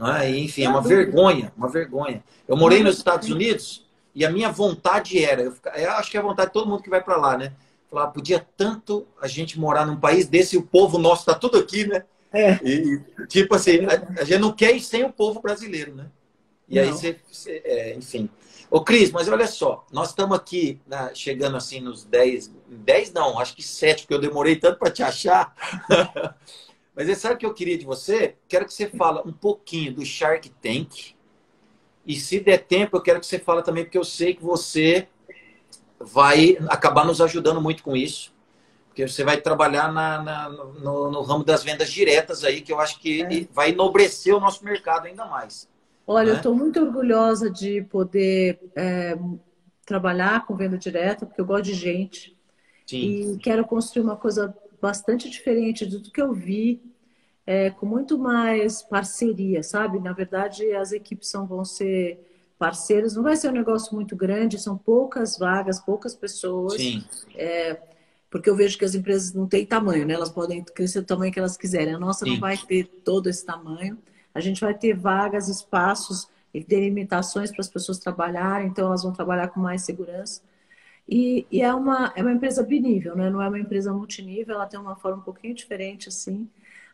[0.09, 0.31] É?
[0.31, 2.23] Enfim, é uma vergonha, uma vergonha.
[2.49, 3.85] Eu morei nos Estados Unidos
[4.15, 6.83] e a minha vontade era, eu, eu acho que é a vontade de todo mundo
[6.83, 7.53] que vai para lá, né?
[7.91, 11.59] Falar, podia tanto a gente morar num país desse e o povo nosso está tudo
[11.59, 12.05] aqui, né?
[12.33, 12.55] É.
[12.63, 16.07] E, tipo assim, a, a, gente não quer ir sem o povo brasileiro, né?
[16.69, 16.83] E não.
[16.83, 18.31] aí você, você é, enfim.
[18.71, 23.41] Ô, Cris, mas olha só, nós estamos aqui né, chegando assim nos 10, 10 não,
[23.41, 25.53] acho que 7, porque eu demorei tanto para te achar.
[27.01, 28.35] Mas você sabe o que eu queria de você?
[28.47, 31.15] Quero que você fale um pouquinho do Shark Tank.
[32.05, 35.09] E se der tempo, eu quero que você fale também, porque eu sei que você
[35.99, 38.35] vai acabar nos ajudando muito com isso.
[38.89, 42.79] Porque você vai trabalhar na, na no, no, ramo das vendas diretas aí, que eu
[42.79, 43.49] acho que é.
[43.51, 45.67] vai enobrecer o nosso mercado ainda mais.
[46.07, 46.33] Olha, né?
[46.33, 49.17] eu estou muito orgulhosa de poder é,
[49.87, 52.37] trabalhar com venda direta, porque eu gosto de gente.
[52.87, 52.99] Sim.
[52.99, 56.90] E quero construir uma coisa bastante diferente do que eu vi
[57.51, 59.99] é, com muito mais parceria, sabe?
[59.99, 62.25] Na verdade, as equipes são, vão ser
[62.57, 66.75] parceiras, não vai ser um negócio muito grande, são poucas vagas, poucas pessoas.
[66.75, 67.05] Sim.
[67.35, 67.77] É,
[68.31, 70.15] porque eu vejo que as empresas não têm tamanho, né?
[70.15, 71.93] Elas podem crescer do tamanho que elas quiserem.
[71.93, 72.35] A nossa Sim.
[72.35, 73.99] não vai ter todo esse tamanho.
[74.33, 79.13] A gente vai ter vagas, espaços e delimitações para as pessoas trabalharem, então elas vão
[79.13, 80.41] trabalhar com mais segurança.
[81.09, 83.29] E, e, é, uma, é uma empresa binível, né?
[83.29, 86.49] não é uma empresa multinível, ela tem uma forma um pouquinho diferente assim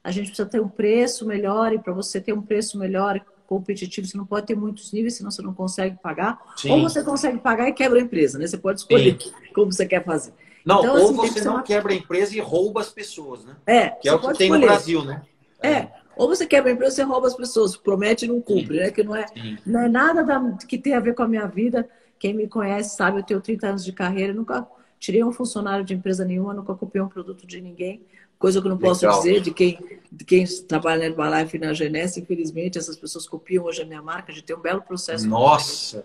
[0.07, 4.07] a gente precisa ter um preço melhor, e para você ter um preço melhor competitivo,
[4.07, 6.39] você não pode ter muitos níveis, senão você não consegue pagar.
[6.57, 6.71] Sim.
[6.71, 8.47] Ou você consegue pagar e quebra a empresa, né?
[8.47, 9.33] Você pode escolher Sim.
[9.53, 10.33] como você quer fazer.
[10.65, 11.63] Não, então, ou assim, você não uma...
[11.65, 13.57] quebra a empresa e rouba as pessoas, né?
[13.67, 13.91] É.
[13.91, 14.61] Que é o que tem escolher.
[14.61, 15.23] no Brasil, né?
[15.61, 15.71] É.
[15.71, 15.93] é.
[16.17, 18.85] Ou você quebra a empresa e você rouba as pessoas, promete e não cumpre, Sim.
[18.85, 18.91] né?
[18.93, 19.27] Que não é,
[19.67, 21.89] não é nada da, que tem a ver com a minha vida.
[22.17, 24.65] Quem me conhece sabe, eu tenho 30 anos de carreira, nunca
[25.01, 28.01] tirei um funcionário de empresa nenhuma, nunca copiei um produto de ninguém
[28.39, 29.21] coisa que eu não posso Legal.
[29.21, 29.79] dizer de quem,
[30.11, 34.03] de quem trabalha na Herbalife e na Genesse, infelizmente, essas pessoas copiam hoje a minha
[34.03, 35.29] marca, a gente tem um belo processo.
[35.29, 36.05] Nossa!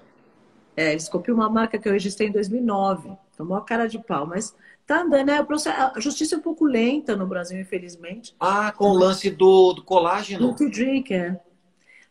[0.75, 4.25] É, eles copiam uma marca que eu registrei em 2009, é uma cara de pau,
[4.25, 4.55] mas
[4.87, 5.43] tá andando, né?
[5.43, 8.35] Processo, a justiça é um pouco lenta no Brasil, infelizmente.
[8.39, 10.47] Ah, com o lance do, do colágeno?
[10.47, 11.39] Beauty Drink, é.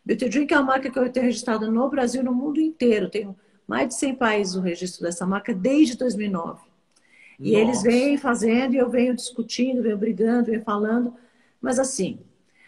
[0.05, 3.09] Beauty Drink é uma marca que eu tenho registrada no Brasil no mundo inteiro.
[3.09, 3.35] Tenho
[3.67, 6.70] mais de 100 países o registro dessa marca desde 2009.
[7.41, 11.13] E eles vêm fazendo e eu venho discutindo, venho brigando, venho falando.
[11.59, 12.19] Mas assim,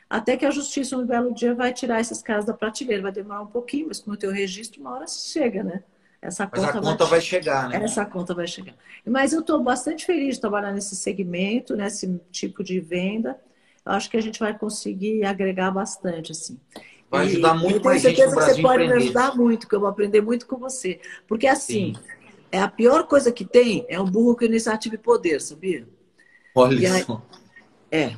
[0.09, 3.03] até que a justiça, um belo dia, vai tirar esses caras da prateleira.
[3.03, 5.84] Vai demorar um pouquinho, mas como eu tenho registro, uma hora chega, né?
[6.21, 7.84] Essa conta, mas a conta vai, vai chegar, né?
[7.84, 8.74] Essa conta vai chegar.
[9.05, 13.39] Mas eu estou bastante feliz de trabalhar nesse segmento, nesse tipo de venda.
[13.86, 16.57] Eu acho que a gente vai conseguir agregar bastante, assim.
[17.11, 19.80] Vai ajudar muito mais gente no Brasil que você pode me ajudar muito, que eu
[19.80, 20.99] vou aprender muito com você.
[21.28, 22.22] Porque, assim, Sim.
[22.53, 25.87] É a pior coisa que tem é um burro com iniciativa e poder, sabia?
[26.53, 27.19] Olha isso.
[27.91, 28.15] É.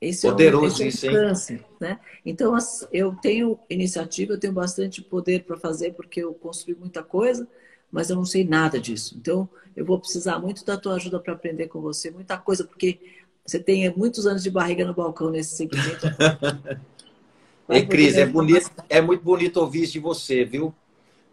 [0.00, 2.00] Esse Poderoso é um, esse é um câncer, né?
[2.26, 2.56] Então,
[2.92, 7.46] eu tenho iniciativa, eu tenho bastante poder para fazer, porque eu construí muita coisa,
[7.90, 9.16] mas eu não sei nada disso.
[9.16, 12.98] Então, eu vou precisar muito da tua ajuda para aprender com você, muita coisa, porque
[13.46, 16.06] você tem muitos anos de barriga no balcão nesse segmento.
[17.68, 20.74] é, Cris, é, bonito, é muito bonito ouvir isso de você, viu?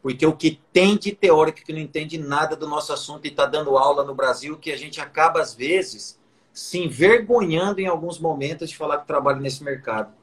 [0.05, 3.47] Porque o que tem de teórico que não entende nada do nosso assunto e está
[3.47, 6.19] dando aula no Brasil, que a gente acaba, às vezes,
[6.53, 10.13] se envergonhando em alguns momentos de falar que trabalha nesse mercado.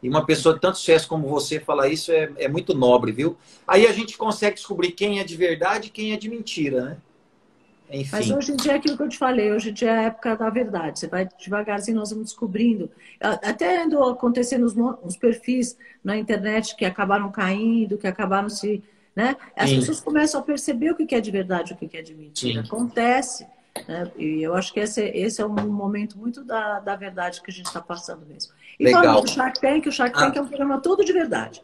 [0.00, 3.36] E uma pessoa de tanto sucesso como você falar isso é, é muito nobre, viu?
[3.66, 6.96] Aí a gente consegue descobrir quem é de verdade e quem é de mentira, né?
[7.90, 8.10] Enfim.
[8.12, 10.02] Mas hoje em dia é aquilo que eu te falei, hoje em dia é a
[10.02, 11.00] época da verdade.
[11.00, 12.88] Você vai devagarzinho, nós vamos descobrindo.
[13.20, 18.84] Até andou acontecendo os, os perfis na internet que acabaram caindo, que acabaram se.
[19.16, 19.34] Né?
[19.56, 19.76] As Sim.
[19.76, 22.60] pessoas começam a perceber o que é de verdade e o que é de mentira.
[22.62, 22.68] Sim.
[22.68, 23.46] Acontece.
[23.88, 24.12] Né?
[24.18, 27.54] E eu acho que esse, esse é um momento muito da, da verdade que a
[27.54, 28.52] gente está passando mesmo.
[28.78, 29.02] E Legal.
[29.02, 30.38] falando do Shark Tank, o Shark Tank ah.
[30.38, 31.62] é um programa todo de verdade.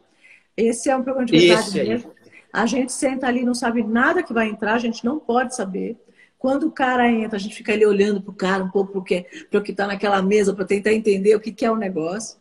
[0.56, 2.10] Esse é um programa de verdade mesmo.
[2.10, 2.32] Aí.
[2.54, 5.96] A gente senta ali, não sabe nada que vai entrar, a gente não pode saber.
[6.38, 9.58] Quando o cara entra, a gente fica ali olhando para o cara um pouco para
[9.58, 12.36] o que está naquela mesa, para tentar entender o que, que é o negócio.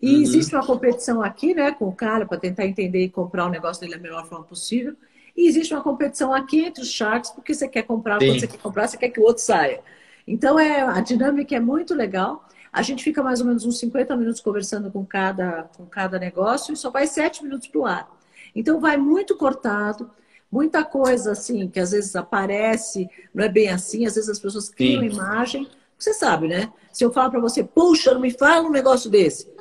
[0.00, 0.22] E uhum.
[0.22, 3.80] existe uma competição aqui, né, com o cara, para tentar entender e comprar o negócio
[3.80, 4.94] dele da melhor forma possível.
[5.36, 8.28] E existe uma competição aqui entre os sharks, porque você quer comprar, Sim.
[8.28, 9.80] quando você quer comprar, você quer que o outro saia.
[10.26, 12.46] Então, é, a dinâmica é muito legal.
[12.72, 16.74] A gente fica mais ou menos uns 50 minutos conversando com cada, com cada negócio
[16.74, 18.10] e só vai 7 minutos para o ar.
[18.54, 20.10] Então, vai muito cortado,
[20.50, 24.68] muita coisa assim, que às vezes aparece, não é bem assim, às vezes as pessoas
[24.68, 25.08] criam Sim.
[25.08, 25.68] imagem.
[25.98, 26.70] Você sabe, né?
[26.92, 29.55] Se eu falo para você, puxa, não me fala um negócio desse.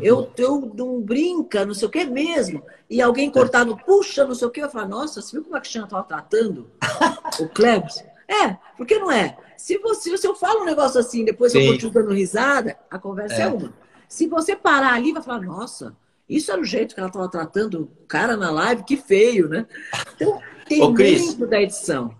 [0.00, 2.62] Eu, eu não brinca, não sei o que mesmo.
[2.88, 5.60] E alguém cortado, puxa, não sei o que, eu falo, nossa, você viu como a
[5.60, 6.70] Cristiano estava tratando
[7.40, 8.04] o Klebs?
[8.28, 9.36] É, porque não é.
[9.56, 11.60] Se você, se eu falo um negócio assim, depois Sim.
[11.60, 13.40] eu continuo dando risada, a conversa é.
[13.42, 13.72] é uma.
[14.08, 15.96] Se você parar ali, vai falar, nossa,
[16.28, 19.66] isso era o jeito que ela estava tratando o cara na live, que feio, né?
[20.14, 22.14] Então, tem Ô, Cris, da edição.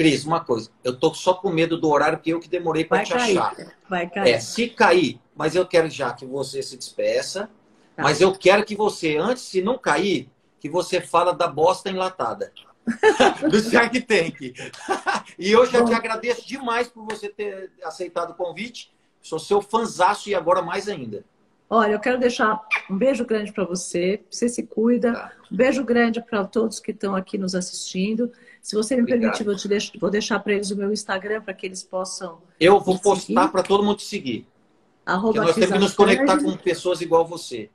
[0.00, 3.04] Cris, uma coisa, eu tô só com medo do horário que eu que demorei para
[3.04, 3.76] te cair, achar.
[3.86, 4.30] Vai cair.
[4.30, 7.50] É, se cair, mas eu quero já que você se despeça.
[7.94, 8.02] Tá.
[8.02, 12.50] Mas eu quero que você, antes de não cair, que você fala da bosta enlatada.
[13.50, 14.40] do Shark Tank.
[15.38, 15.84] e eu já Bom.
[15.84, 18.90] te agradeço demais por você ter aceitado o convite.
[19.20, 21.26] Sou seu fanzaço e agora mais ainda.
[21.68, 22.58] Olha, eu quero deixar
[22.90, 24.22] um beijo grande para você.
[24.30, 25.12] Você se cuida.
[25.12, 25.32] Tá.
[25.52, 28.32] Um beijo grande para todos que estão aqui nos assistindo.
[28.60, 29.20] Se você me Obrigado.
[29.20, 32.38] permitir, vou, te deixo, vou deixar para eles o meu Instagram para que eles possam.
[32.58, 34.46] Eu vou postar para todo mundo te seguir.
[35.04, 37.70] Arroba nós temos que nos conectar com pessoas igual você.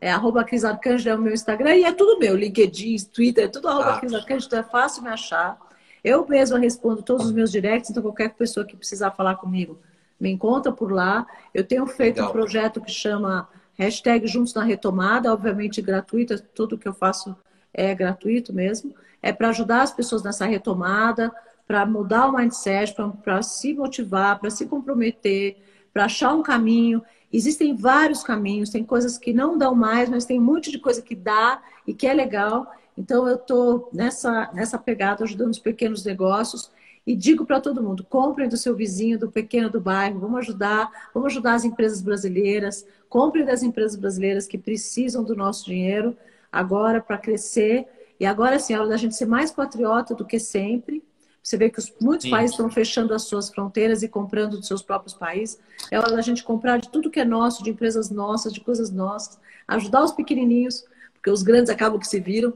[0.00, 3.48] É arroba Cris Arcanjo é o meu Instagram e é tudo meu, LinkedIn, Twitter, é
[3.48, 3.98] tudo arroba ah.
[3.98, 5.58] Cris Arcanjo, então é fácil me achar.
[6.04, 9.78] Eu mesma respondo todos os meus directs, então qualquer pessoa que precisar falar comigo,
[10.20, 11.26] me encontra por lá.
[11.52, 12.28] Eu tenho feito Legal.
[12.28, 17.34] um projeto que chama hashtag Juntos na Retomada, obviamente gratuito, tudo que eu faço
[17.76, 18.92] é gratuito mesmo
[19.26, 21.32] é para ajudar as pessoas nessa retomada,
[21.66, 25.56] para mudar o mindset, para se motivar, para se comprometer,
[25.92, 27.02] para achar um caminho.
[27.32, 31.02] Existem vários caminhos, tem coisas que não dão mais, mas tem um monte de coisa
[31.02, 32.70] que dá e que é legal.
[32.96, 36.70] Então eu estou nessa, nessa pegada ajudando os pequenos negócios
[37.04, 40.88] e digo para todo mundo: comprem do seu vizinho, do pequeno do bairro, vamos ajudar,
[41.12, 46.16] vamos ajudar as empresas brasileiras, comprem das empresas brasileiras que precisam do nosso dinheiro
[46.56, 47.86] agora para crescer
[48.18, 51.04] e agora, sim, é hora da gente ser mais patriota do que sempre.
[51.42, 52.30] Você vê que os, muitos sim.
[52.30, 55.58] países estão fechando as suas fronteiras e comprando dos seus próprios países.
[55.90, 58.90] É hora da gente comprar de tudo que é nosso, de empresas nossas, de coisas
[58.90, 59.38] nossas.
[59.68, 62.54] Ajudar os pequenininhos, porque os grandes acabam que se viram.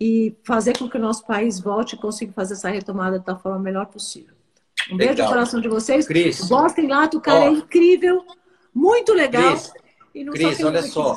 [0.00, 3.58] E fazer com que o nosso país volte e consiga fazer essa retomada da forma
[3.58, 4.34] melhor possível.
[4.90, 5.14] Um legal.
[5.14, 6.06] beijo no coração de vocês.
[6.06, 6.40] Cris.
[6.48, 8.24] Gostem lá, o cara é incrível,
[8.72, 9.52] muito legal.
[10.12, 11.14] Cris, Cris olha só.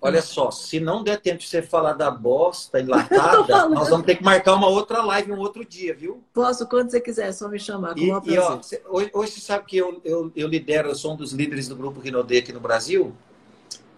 [0.00, 4.16] Olha só, se não der tempo de você falar da bosta enlatada, nós vamos ter
[4.16, 6.22] que marcar uma outra live um outro dia, viu?
[6.32, 7.98] Posso, quando você quiser, é só me chamar.
[7.98, 11.16] E, e ó, hoje, hoje, você sabe que eu, eu, eu, lidero, eu sou um
[11.16, 13.12] dos líderes do grupo Rinode aqui no Brasil.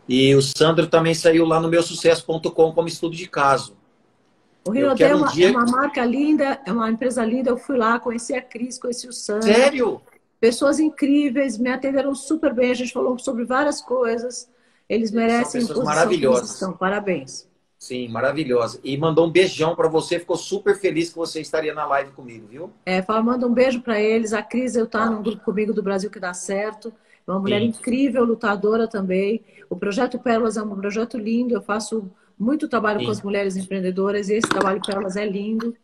[0.09, 3.77] E o Sandro também saiu lá no meu sucesso.com como estudo de caso.
[4.67, 5.49] O Rinode é, uma, dia...
[5.49, 7.51] é uma marca linda, é uma empresa linda.
[7.51, 9.53] Eu fui lá, conheci a Cris, conheci o Sandro.
[9.53, 10.01] Sério?
[10.41, 14.49] Pessoas incríveis, me atenderam super bem, a gente falou sobre várias coisas.
[14.91, 16.77] Eles merecem São pessoas maravilhosas.
[16.77, 17.49] Parabéns.
[17.79, 18.81] Sim, maravilhosa.
[18.83, 22.49] E mandou um beijão para você, ficou super feliz que você estaria na live comigo,
[22.49, 22.73] viu?
[22.85, 24.33] É, fala, manda um beijo para eles.
[24.33, 26.93] A Cris, eu tá no grupo comigo do Brasil que dá certo.
[27.25, 27.69] É uma mulher Sim.
[27.69, 29.43] incrível, lutadora também.
[29.71, 31.55] O projeto Pérolas é um projeto lindo.
[31.55, 33.07] Eu faço muito trabalho Sim.
[33.07, 35.75] com as mulheres empreendedoras e esse trabalho Pérolas é lindo.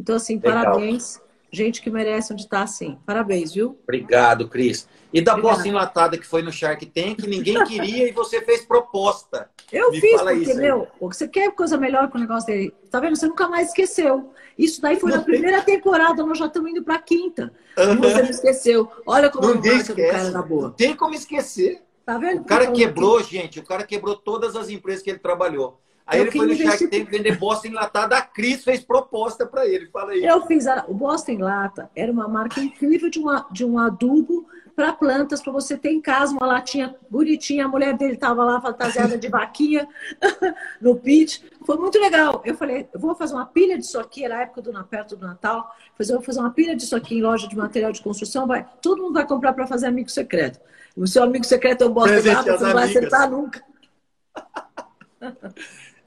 [0.00, 0.64] Então, assim, Legal.
[0.64, 1.20] parabéns.
[1.52, 2.98] Gente que merece onde está assim.
[3.06, 3.78] Parabéns, viu?
[3.84, 4.88] Obrigado, Cris.
[5.14, 9.48] E da bosta enlatada que foi no Shark Tank, ninguém queria e você fez proposta.
[9.72, 12.74] Eu Me fiz, porque, isso, meu, você quer coisa melhor com o negócio dele.
[12.90, 13.14] Tá vendo?
[13.14, 14.32] Você nunca mais esqueceu.
[14.58, 17.52] Isso daí foi não na primeira temporada, nós já estamos indo para a quinta.
[17.78, 17.96] Uhum.
[18.00, 18.90] Você não esqueceu.
[19.06, 20.62] Olha como não a marca do cara na boa.
[20.62, 21.80] Não tem como esquecer.
[22.04, 22.40] Tá vendo?
[22.40, 23.60] O cara quebrou, gente.
[23.60, 25.80] O cara quebrou todas as empresas que ele trabalhou.
[26.04, 28.16] Aí eu ele foi no Shark Tank vender bosta enlatada.
[28.16, 29.86] A Cris fez proposta para ele.
[29.86, 30.24] Fala aí.
[30.24, 30.66] Eu fiz.
[30.66, 30.84] A...
[30.88, 35.40] O Bosta em Lata era uma marca incrível de, uma, de um adubo para plantas,
[35.42, 37.64] para você ter em casa uma latinha bonitinha.
[37.64, 39.88] A mulher dele estava lá fantasiada de vaquinha
[40.80, 41.42] no pitch.
[41.64, 42.42] Foi muito legal.
[42.44, 45.26] Eu falei, eu vou fazer uma pilha disso aqui, era a época do perto do
[45.26, 45.74] Natal.
[45.98, 48.46] Eu vou fazer uma pilha disso aqui em loja de material de construção.
[48.46, 50.60] Vai, todo mundo vai comprar para fazer amigo secreto.
[50.96, 53.62] O seu amigo secreto é o Bosta em Lata, você não vai acertar nunca.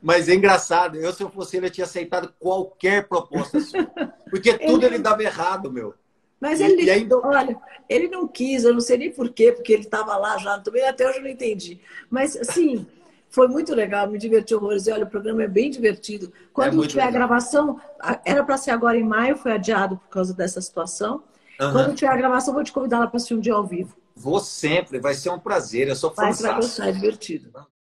[0.01, 3.85] Mas é engraçado, eu se eu fosse ele, eu tinha aceitado qualquer proposta sua.
[4.29, 5.93] Porque tudo ele, ele dava errado, meu.
[6.39, 7.17] Mas ele, e ainda...
[7.17, 7.57] olha,
[7.89, 11.07] ele não quis, eu não sei nem porquê, porque ele estava lá já, também até
[11.07, 11.79] hoje eu não entendi.
[12.09, 12.85] Mas, assim,
[13.29, 14.87] foi muito legal, me diverti horrores.
[14.87, 16.31] E olha, o programa é bem divertido.
[16.53, 17.09] Quando é tiver legal.
[17.09, 17.81] a gravação,
[18.23, 21.23] era para ser agora em maio, foi adiado por causa dessa situação.
[21.59, 21.71] Uhum.
[21.71, 23.95] Quando tiver a gravação, vou te convidar lá para assistir um dia ao vivo.
[24.15, 26.23] Vou sempre, vai ser um prazer, eu sou fã.
[26.23, 27.51] Vai, vai gostar, é divertido.